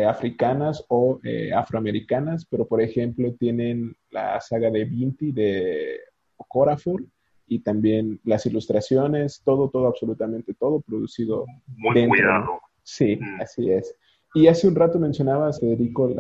africanas 0.09 0.83
o 0.89 1.21
afroamericanas, 1.55 2.47
pero 2.47 2.67
por 2.67 2.81
ejemplo 2.81 3.35
tienen 3.35 3.95
la 4.11 4.41
saga 4.41 4.71
de 4.71 4.87
Vinti 4.87 5.33
de 5.33 6.01
Corafor 6.49 7.05
y 7.47 7.59
también 7.59 8.19
las 8.25 8.47
ilustraciones, 8.47 9.43
todo, 9.45 9.69
todo, 9.69 9.87
absolutamente 9.87 10.55
todo 10.55 10.81
producido. 10.81 11.45
Muy 11.67 12.09
cuidado. 12.09 12.59
Sí, 12.83 13.17
mm. 13.17 13.41
así 13.43 13.71
es. 13.71 13.95
Y 14.37 14.49
hace 14.49 14.69
un 14.69 14.75
rato 14.75 14.99
mencionabas, 14.99 15.59
Federico, 15.61 16.15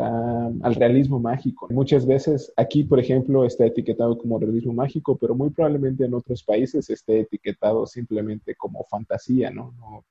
al 0.62 0.74
realismo 0.74 1.20
mágico. 1.20 1.68
Muchas 1.70 2.06
veces 2.06 2.50
aquí, 2.56 2.82
por 2.82 2.98
ejemplo, 2.98 3.44
está 3.44 3.66
etiquetado 3.66 4.16
como 4.16 4.38
realismo 4.38 4.72
mágico, 4.72 5.18
pero 5.18 5.34
muy 5.34 5.50
probablemente 5.50 6.06
en 6.06 6.14
otros 6.14 6.42
países 6.42 6.88
esté 6.88 7.20
etiquetado 7.20 7.86
simplemente 7.86 8.54
como 8.54 8.84
fantasía, 8.84 9.50
¿no? 9.50 10.02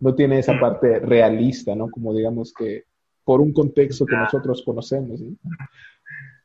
No, 0.00 0.14
tiene 0.16 0.40
esa 0.40 0.58
parte 0.58 0.98
realista, 0.98 1.76
¿no? 1.76 1.88
Como 1.88 2.12
digamos 2.12 2.52
que 2.52 2.82
por 3.22 3.40
un 3.40 3.52
contexto 3.52 4.06
que 4.06 4.16
nosotros 4.16 4.64
conocemos. 4.66 5.20
¿no? 5.20 5.36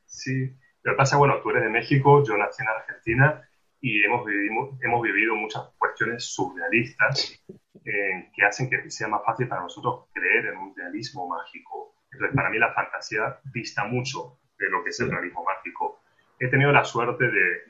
Sí, 0.05 0.53
lo 0.83 0.91
que 0.91 0.97
pasa, 0.97 1.17
bueno, 1.17 1.33
tú 1.41 1.49
eres 1.49 1.63
de 1.63 1.69
México, 1.69 2.23
yo 2.23 2.37
nací 2.37 2.61
en 2.61 2.69
Argentina 2.69 3.41
y 3.81 4.03
hemos 4.03 4.25
vivido, 4.25 4.77
hemos 4.81 5.01
vivido 5.01 5.35
muchas 5.35 5.63
cuestiones 5.77 6.23
surrealistas 6.23 7.43
eh, 7.85 8.31
que 8.33 8.45
hacen 8.45 8.69
que 8.69 8.89
sea 8.89 9.07
más 9.07 9.21
fácil 9.25 9.47
para 9.47 9.61
nosotros 9.61 10.07
creer 10.13 10.47
en 10.47 10.57
un 10.57 10.75
realismo 10.75 11.27
mágico. 11.27 11.95
Entonces, 12.11 12.35
para 12.35 12.49
mí 12.49 12.57
la 12.57 12.73
fantasía 12.73 13.39
dista 13.53 13.85
mucho 13.85 14.39
de 14.57 14.69
lo 14.69 14.83
que 14.83 14.89
es 14.89 14.99
el 14.99 15.11
realismo 15.11 15.43
mágico. 15.43 16.01
He 16.39 16.47
tenido 16.47 16.71
la 16.71 16.83
suerte 16.83 17.25
de, 17.25 17.63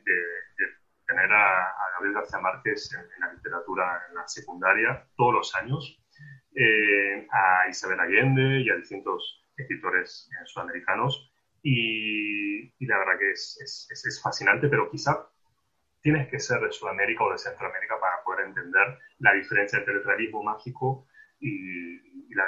tener 1.05 1.31
a, 1.31 1.73
Gabriel 1.93 2.15
García 2.15 2.39
Márquez 2.39 2.93
en, 2.93 3.21
la 3.21 3.33
literatura 3.33 4.01
en 4.09 4.15
la 4.15 4.27
secundaria 4.27 5.07
todos 5.15 5.33
los 5.33 5.55
años, 5.55 6.03
eh, 6.55 7.27
a 7.31 7.69
Isabel 7.69 7.99
Allende 7.99 8.61
y 8.61 8.69
a 8.69 8.75
distintos 8.75 9.43
escritores 9.55 10.29
eh, 10.31 10.45
sudamericanos. 10.45 11.31
Y, 11.63 12.85
la 12.85 12.99
verdad 12.99 13.19
que 13.19 13.31
es, 13.31 13.57
es, 13.61 14.05
es 14.05 14.21
fascinante, 14.21 14.69
pero 14.69 14.89
quizá 14.89 15.27
tienes 16.07 16.29
que 16.29 16.39
ser 16.39 16.61
de 16.61 16.71
Sudamérica 16.71 17.25
o 17.25 17.31
de 17.33 17.37
Centroamérica 17.37 17.99
para 17.99 18.23
poder 18.23 18.47
entender 18.47 18.97
la 19.19 19.33
diferencia 19.33 19.79
entre 19.79 19.95
el 19.95 20.05
realismo 20.05 20.41
mágico 20.41 21.05
y, 21.37 21.99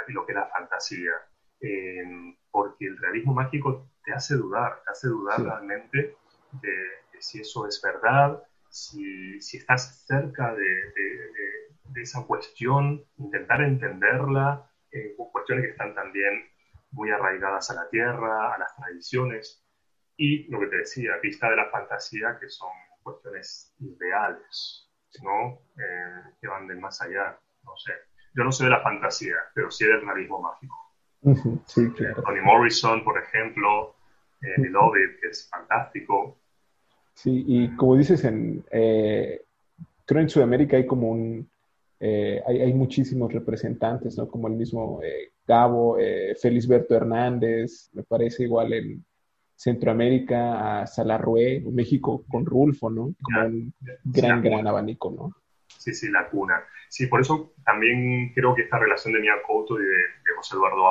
lo 0.08 0.26
que 0.26 0.32
es 0.32 0.36
la 0.38 0.48
fantasía. 0.48 1.12
Eh, 1.60 2.38
porque 2.50 2.86
el 2.86 2.98
realismo 2.98 3.34
mágico 3.34 3.92
te 4.06 4.14
hace 4.14 4.36
dudar, 4.36 4.82
te 4.86 4.92
hace 4.92 5.10
dudar 5.10 5.42
realmente 5.42 6.16
de, 6.54 6.76
si 7.20 7.42
eso 7.42 7.68
es 7.68 7.82
verdad, 7.84 8.42
si, 8.70 9.36
estás 9.58 10.06
cerca 10.08 10.56
de, 10.56 12.02
esa 12.02 12.26
cuestión, 12.26 13.04
intentar 13.18 13.62
entenderla, 13.62 14.72
eh, 14.90 15.18
cuestiones 15.34 15.66
que 15.66 15.72
están 15.72 15.94
también 15.94 16.50
muy 16.92 17.12
arraigadas 17.12 17.72
a 17.72 17.74
la 17.74 17.90
tierra, 17.90 18.56
a 18.56 18.58
las 18.58 18.74
tradiciones, 18.78 19.66
y 20.16 20.50
lo 20.50 20.62
que 20.62 20.68
te 20.68 20.78
decía, 20.78 21.18
vista 21.22 21.50
de 21.50 21.58
la 21.58 21.70
fantasía, 21.70 22.38
que 22.40 22.48
son 22.48 22.70
cuestiones 23.04 23.74
ideales, 23.80 24.90
¿no? 25.24 25.62
Eh, 25.78 26.34
que 26.42 26.48
van 26.48 26.68
del 26.68 26.80
más 26.80 27.02
allá, 27.02 27.40
no 27.64 27.76
sé. 27.78 27.94
Yo 28.36 28.44
no 28.44 28.52
soy 28.52 28.68
de 28.68 28.72
la 28.72 28.82
fantasía, 28.82 29.36
pero 29.54 29.72
sí 29.72 29.86
del 29.86 30.06
realismo 30.06 30.42
mágico. 30.42 30.76
Sí, 31.66 31.90
claro. 31.92 32.24
Tony 32.24 32.42
Morrison, 32.42 33.04
por 33.04 33.22
ejemplo, 33.22 33.96
eh, 34.42 34.62
Beloved, 34.62 35.20
que 35.22 35.28
es 35.28 35.50
fantástico. 35.50 36.38
Sí, 37.14 37.44
y 37.48 37.76
como 37.76 37.98
dices, 37.98 38.24
en, 38.24 38.64
eh, 38.72 39.42
creo 40.06 40.22
en 40.22 40.30
Sudamérica 40.30 40.78
hay 40.78 40.86
como 40.86 41.10
un, 41.10 41.50
eh, 42.00 42.42
hay, 42.48 42.62
hay, 42.62 42.74
muchísimos 42.74 43.34
representantes, 43.34 44.18
¿no? 44.18 44.30
Como 44.30 44.48
el 44.48 44.54
mismo 44.54 45.02
Gabo, 45.46 45.98
Felisberto 46.40 46.96
Hernández, 46.96 47.90
me 47.92 48.04
parece 48.04 48.44
igual 48.44 48.72
el 48.72 49.02
Centroamérica 49.60 50.80
a 50.80 50.88
Salarrué, 50.88 51.62
México 51.70 52.24
con 52.30 52.46
Rulfo, 52.46 52.90
¿no? 52.90 53.14
Como 53.22 53.46
un 53.46 53.74
gran, 54.06 54.42
gran 54.42 54.66
abanico, 54.66 55.12
¿no? 55.12 55.36
Sí, 55.68 55.94
sí, 55.94 56.10
la 56.10 56.30
cuna. 56.30 56.64
Sí, 56.88 57.08
por 57.08 57.20
eso 57.20 57.52
también 57.66 58.32
creo 58.34 58.56
que 58.56 58.62
esta 58.62 58.80
relación 58.80 59.14
de 59.14 59.20
Mia 59.20 59.34
Couto 59.46 59.78
y 59.78 59.84
de, 59.84 59.96
José 60.38 60.56
Eduardo 60.56 60.88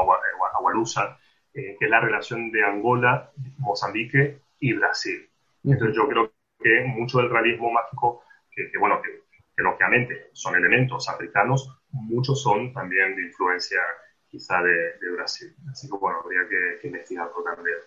Agualusa, 0.55 1.19
eh, 1.55 1.77
que 1.79 1.87
es 1.87 1.91
la 1.91 2.01
relación 2.01 2.51
de 2.51 2.63
Angola, 2.63 3.33
Mozambique 3.57 4.43
y 4.61 4.75
Brasil. 4.75 5.27
Entonces 5.65 5.97
yo 5.97 6.07
creo 6.07 6.31
que 6.61 6.85
mucho 6.85 7.19
del 7.21 7.31
realismo 7.31 7.73
mágico, 7.73 8.23
que, 8.51 8.71
bueno, 8.79 9.01
que, 9.01 9.63
lógicamente 9.63 10.29
son 10.35 10.57
elementos 10.57 11.09
africanos, 11.09 11.75
muchos 11.91 12.43
son 12.43 12.75
también 12.75 13.17
de 13.17 13.23
influencia 13.23 13.81
quizá 14.29 14.63
de, 14.63 15.11
Brasil. 15.15 15.57
Así 15.71 15.89
que 15.89 15.97
bueno, 15.97 16.19
habría 16.23 16.47
que, 16.47 16.81
que 16.83 16.89
investigarlo 16.89 17.43
también. 17.43 17.79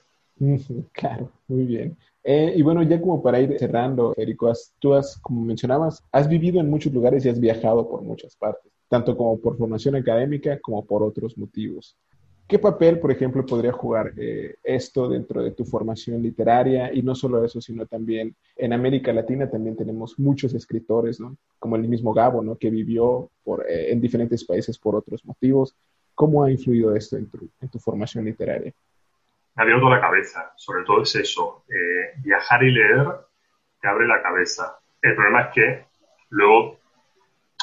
Claro, 0.92 1.32
muy 1.48 1.66
bien. 1.66 1.98
Eh, 2.24 2.54
y 2.56 2.62
bueno, 2.62 2.84
ya 2.84 3.00
como 3.00 3.22
para 3.22 3.40
ir 3.40 3.58
cerrando, 3.58 4.14
Federico, 4.14 4.52
tú 4.80 4.94
has, 4.94 5.18
como 5.18 5.42
mencionabas, 5.42 6.04
has 6.12 6.28
vivido 6.28 6.60
en 6.60 6.70
muchos 6.70 6.94
lugares 6.94 7.26
y 7.26 7.30
has 7.30 7.40
viajado 7.40 7.88
por 7.90 8.02
muchas 8.02 8.36
partes, 8.36 8.72
tanto 8.90 9.16
como 9.18 9.40
por 9.40 9.58
formación 9.58 9.96
académica 9.96 10.60
como 10.60 10.86
por 10.86 11.04
otros 11.04 11.38
motivos. 11.38 11.98
¿Qué 12.48 12.60
papel, 12.60 13.00
por 13.00 13.12
ejemplo, 13.12 13.46
podría 13.46 13.72
jugar 13.72 14.14
eh, 14.18 14.56
esto 14.62 15.08
dentro 15.08 15.42
de 15.42 15.52
tu 15.52 15.64
formación 15.64 16.22
literaria? 16.22 16.94
Y 16.94 17.02
no 17.02 17.16
solo 17.16 17.46
eso, 17.46 17.62
sino 17.62 17.86
también 17.86 18.36
en 18.58 18.74
América 18.74 19.14
Latina 19.14 19.50
también 19.50 19.78
tenemos 19.78 20.20
muchos 20.20 20.54
escritores, 20.54 21.20
¿no? 21.20 21.38
Como 21.60 21.78
el 21.78 21.88
mismo 21.88 22.14
Gabo, 22.14 22.42
¿no? 22.42 22.58
Que 22.58 22.70
vivió 22.70 23.32
eh, 23.70 23.88
en 23.92 24.02
diferentes 24.02 24.44
países 24.44 24.78
por 24.78 24.96
otros 24.96 25.24
motivos. 25.24 25.74
¿Cómo 26.14 26.44
ha 26.44 26.52
influido 26.52 26.94
esto 26.94 27.16
en 27.16 27.30
tu 27.72 27.80
formación 27.80 28.26
literaria? 28.26 28.74
Me 29.56 29.62
ha 29.62 29.64
abierto 29.64 29.90
la 29.90 30.02
cabeza. 30.02 30.54
Sobre 30.56 30.84
todo 30.84 31.04
es 31.04 31.16
eso. 31.16 31.66
Eh, 31.70 32.14
viajar 32.18 32.64
y 32.64 32.72
leer 32.72 33.08
te 33.82 33.88
abre 33.88 34.08
la 34.08 34.22
cabeza. 34.22 34.80
El 35.02 35.16
problema 35.16 35.42
es 35.42 35.48
que 35.54 35.86
luego 36.30 36.80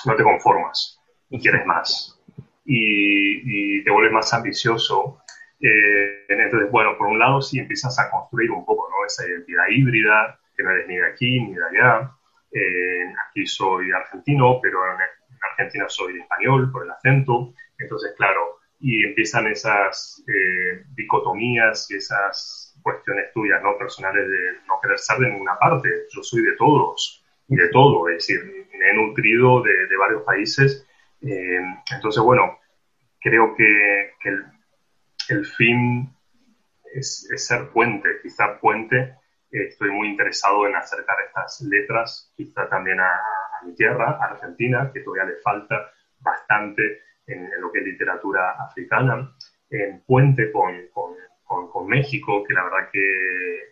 no 0.05 0.16
te 0.16 0.22
conformas 0.22 1.01
y 1.31 1.40
quieres 1.40 1.64
más. 1.66 2.20
Y, 2.64 3.83
te 3.85 3.90
vuelves 3.90 4.12
más 4.12 4.35
ambicioso. 4.35 5.22
Eh, 5.61 6.27
entonces, 6.29 6.70
bueno, 6.70 6.96
por 6.98 7.07
un 7.07 7.18
lado 7.18 7.40
sí 7.40 7.59
empiezas 7.59 7.98
a 7.98 8.11
construir 8.11 8.51
un 8.51 8.64
poco 8.64 8.88
¿no? 8.90 9.07
esa 9.07 9.27
identidad 9.27 9.64
híbrida, 9.70 10.38
que 10.57 10.62
no 10.62 10.70
eres 10.70 10.87
ni 10.88 10.96
de 10.96 11.07
aquí 11.07 11.40
ni 11.40 11.55
de 11.55 11.64
allá. 11.64 12.11
Eh, 12.53 13.12
aquí 13.29 13.46
soy 13.46 13.90
argentino, 13.92 14.59
pero 14.61 14.85
en 14.87 14.98
Argentina 15.53 15.87
soy 15.88 16.18
español 16.18 16.70
por 16.70 16.85
el 16.85 16.90
acento. 16.90 17.55
Entonces, 17.79 18.14
claro, 18.16 18.58
y 18.80 19.04
empiezan 19.04 19.46
esas 19.48 20.22
eh, 20.28 20.84
dicotomías 20.94 21.90
y 21.90 21.96
esas 21.96 22.78
cuestiones 22.82 23.32
tuyas, 23.32 23.60
¿no? 23.62 23.76
Personales 23.76 24.28
de 24.28 24.66
no 24.68 24.80
querer 24.80 24.98
ser 24.98 25.18
de 25.18 25.30
ninguna 25.30 25.58
parte. 25.58 25.88
Yo 26.10 26.22
soy 26.22 26.42
de 26.42 26.56
todos 26.56 27.24
y 27.48 27.56
de 27.56 27.68
todo, 27.68 28.08
es 28.08 28.16
decir, 28.16 28.40
me 28.78 28.90
he 28.90 28.94
nutrido 28.94 29.62
de, 29.62 29.96
varios 29.96 30.22
países. 30.22 30.86
Eh, 31.22 31.60
entonces, 31.92 32.22
bueno, 32.22 32.58
creo 33.20 33.54
que, 33.56 34.12
el, 35.29 35.44
fin 35.44 36.08
es, 36.94 37.29
ser 37.37 37.70
puente, 37.70 38.08
quizá 38.22 38.58
puente. 38.60 39.16
estoy 39.50 39.90
muy 39.90 40.08
interesado 40.08 40.66
en 40.68 40.76
acercar 40.76 41.16
estas 41.26 41.60
letras, 41.62 42.33
quizá 42.37 42.68
también 42.68 43.00
a, 43.00 43.08
a 43.08 43.66
mi 43.66 43.74
tierra, 43.74 44.18
a 44.20 44.33
Argentina, 44.33 44.90
que 44.92 45.00
todavía 45.00 45.35
le 45.35 45.40
falta 45.40 45.90
bastante 46.20 47.08
en, 47.29 47.48
lo 47.60 47.70
que 47.70 47.81
es 47.81 47.85
literatura 47.85 48.52
africana, 48.58 49.33
en 49.70 50.02
puente 50.04 50.50
con, 50.50 50.74
con, 50.92 51.70
con, 51.70 51.87
México, 51.87 52.42
que 52.44 52.54
la 52.54 52.64
verdad 52.64 52.90
que 52.92 53.68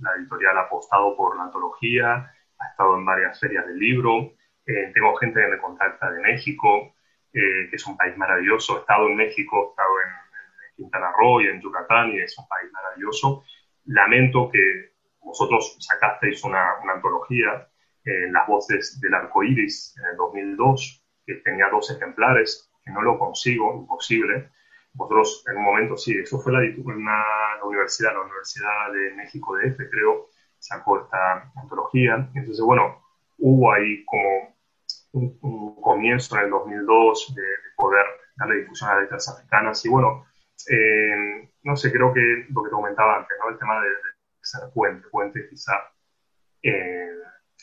la 0.00 0.14
editorial 0.16 0.58
ha 0.58 0.62
apostado 0.62 1.16
por 1.16 1.36
la 1.36 1.44
antología, 1.44 2.32
ha 2.58 2.66
estado 2.70 2.96
en 2.96 3.04
varias 3.04 3.38
ferias 3.40 3.66
del 3.66 3.78
libro, 3.78 4.32
eh, 4.66 4.90
tengo 4.92 5.14
gente 5.16 5.40
que 5.40 5.48
me 5.48 5.58
contacta 5.58 6.10
de 6.10 6.20
México, 6.20 6.94
eh, 7.32 7.68
que 7.70 7.76
es 7.76 7.86
un 7.86 7.96
país 7.96 8.16
maravilloso, 8.16 8.76
he 8.76 8.80
estado 8.80 9.08
en 9.08 9.16
México, 9.16 9.66
he 9.66 9.70
estado 9.70 10.00
en, 10.04 10.28
Quintana 10.76 11.10
Roo 11.18 11.40
y 11.40 11.48
en 11.48 11.60
Yucatán 11.60 12.12
y 12.12 12.20
es 12.20 12.38
un 12.38 12.46
país 12.46 12.70
maravilloso. 12.70 13.42
Lamento 13.86 14.48
que 14.48 14.92
vosotros 15.20 15.76
sacasteis 15.80 16.44
una, 16.44 16.78
una 16.84 16.92
antología 16.92 17.68
en 18.04 18.32
Las 18.32 18.46
Voces 18.46 19.00
del 19.00 19.12
Arco 19.12 19.42
Iris 19.42 19.96
en 19.98 20.10
el 20.10 20.16
2002, 20.16 21.04
que 21.26 21.34
tenía 21.34 21.68
dos 21.68 21.90
ejemplares, 21.90 22.67
no 22.90 23.02
lo 23.02 23.18
consigo, 23.18 23.74
imposible. 23.74 24.50
Vosotros, 24.94 25.44
en 25.48 25.58
un 25.58 25.64
momento, 25.64 25.96
sí, 25.96 26.16
eso 26.16 26.40
fue 26.40 26.52
la, 26.52 26.60
una, 26.82 27.24
la 27.58 27.64
universidad, 27.64 28.14
la 28.14 28.22
Universidad 28.22 28.92
de 28.92 29.14
México 29.14 29.56
de 29.56 29.68
F, 29.68 29.88
creo, 29.90 30.28
sacó 30.58 31.02
esta 31.02 31.52
antología. 31.56 32.28
Entonces, 32.34 32.64
bueno, 32.64 33.02
hubo 33.38 33.72
ahí 33.72 34.04
como 34.04 34.56
un, 35.12 35.80
comienzo 35.80 36.36
en 36.38 36.44
el 36.44 36.50
2002 36.50 37.34
de, 37.34 37.42
poder 37.76 38.06
darle 38.36 38.56
difusión 38.56 38.90
a 38.90 38.94
las 38.94 39.02
letras 39.02 39.28
africanas. 39.28 39.84
Y 39.84 39.88
bueno, 39.88 40.26
eh, 40.68 41.48
no 41.62 41.76
sé, 41.76 41.92
creo 41.92 42.12
que 42.12 42.46
lo 42.50 42.62
que 42.62 42.70
te 42.70 42.74
comentaba 42.74 43.18
antes, 43.18 43.36
¿no? 43.40 43.50
El 43.50 43.58
tema 43.58 43.80
de, 43.82 43.88
ser 44.40 44.70
puente, 44.72 45.06
puente 45.10 45.48
quizá 45.48 45.74
eh, 46.62 47.10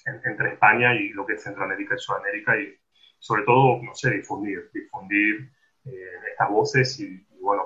entre 0.06 0.54
España 0.54 0.94
y 0.94 1.10
lo 1.10 1.26
que 1.26 1.34
es 1.34 1.44
Centroamérica 1.44 1.96
y 1.96 2.00
Sudamérica 2.00 2.58
y 2.58 2.78
sobre 3.26 3.42
todo, 3.42 3.82
no 3.82 3.96
sé, 3.96 4.12
difundir, 4.12 4.70
difundir 4.72 5.52
eh, 5.86 6.12
estas 6.30 6.48
voces 6.48 7.00
y, 7.00 7.26
bueno, 7.42 7.64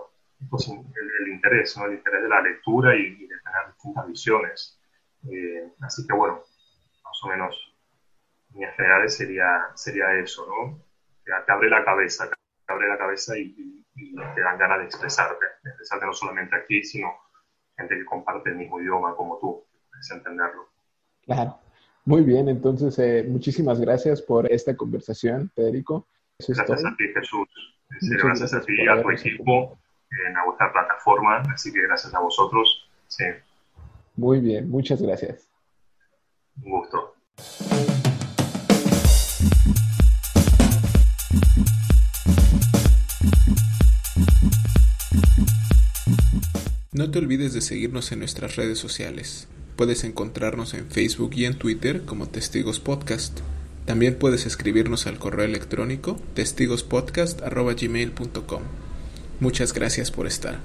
pues 0.50 0.70
el, 0.70 1.28
interés, 1.28 1.76
¿no? 1.76 1.86
El 1.86 1.96
interés 1.96 2.24
de 2.24 2.30
la 2.30 2.42
lectura 2.42 2.96
y, 2.96 3.28
de 3.28 3.28
tener 3.28 3.74
distintas 3.74 4.08
visiones. 4.08 4.80
así 5.82 6.08
que 6.08 6.14
bueno, 6.14 6.42
más 7.04 7.24
o 7.24 7.28
menos 7.28 7.76
líneas 8.54 8.74
generales 8.78 9.18
sería, 9.18 9.68
sería 9.76 10.14
eso, 10.14 10.48
¿no? 10.48 10.82
Te, 11.26 11.52
abre 11.52 11.70
la 11.70 11.84
cabeza, 11.84 12.30
te 12.30 12.74
abre 12.74 12.88
la 12.88 12.98
cabeza 12.98 13.38
y, 13.38 13.86
te 13.94 14.42
dan 14.42 14.58
ganas 14.58 14.80
de 14.80 14.86
expresarte, 14.86 15.46
de 15.62 15.72
expresarte 15.72 16.06
no 16.06 16.14
solamente 16.14 16.56
aquí, 16.56 16.86
sino 16.86 17.14
gente 17.76 17.98
que 17.98 18.06
comparte 18.06 18.52
el 18.52 18.56
mismo 18.56 18.80
idioma 18.80 19.14
como 19.14 19.38
tú, 19.40 19.66
es 20.00 20.10
entenderlo. 20.10 20.70
Claro. 21.26 21.60
Muy 22.10 22.24
bien, 22.24 22.50
entonces 22.50 22.98
eh, 22.98 23.24
muchísimas 23.30 23.80
gracias 23.80 24.20
por 24.20 24.52
esta 24.52 24.76
conversación, 24.76 25.52
Federico. 25.54 26.08
gracias 26.40 26.84
a 26.84 26.96
ti, 26.98 27.04
Jesús. 27.14 27.48
gracias, 28.02 28.52
a 28.52 28.62
ti 28.62 28.74
y 28.84 28.88
a 28.88 29.00
tu 29.00 29.12
equipo 29.12 29.78
en 30.10 30.34
vuestra 30.44 30.74
plataforma, 30.74 31.44
así 31.54 31.72
que 31.72 31.84
gracias 31.84 32.12
a 32.16 32.20
vosotros. 32.20 32.90
Sí. 33.10 33.26
Muy 34.16 34.40
bien, 34.40 34.72
muchas 34.72 35.00
gracias. 35.00 35.52
Un 36.64 36.72
gusto. 36.72 37.14
No 46.92 47.12
te 47.12 47.20
olvides 47.20 47.54
de 47.54 47.62
seguirnos 47.62 48.12
en 48.12 48.18
nuestras 48.18 48.56
redes 48.56 48.80
sociales. 48.80 49.48
Puedes 49.80 50.04
encontrarnos 50.04 50.74
en 50.74 50.92
Facebook 50.92 51.32
y 51.36 51.46
en 51.46 51.58
Twitter 51.58 52.02
como 52.02 52.28
Testigos 52.28 52.82
Podcast. 52.82 53.40
También 53.86 54.16
puedes 54.16 54.46
escribirnos 54.46 55.08
al 55.08 55.20
correo 55.20 55.46
electrónico 55.46 56.20
testigospodcast.gmail.com. 56.34 58.64
Muchas 59.40 59.74
gracias 59.74 60.12
por 60.12 60.28
estar. 60.28 60.58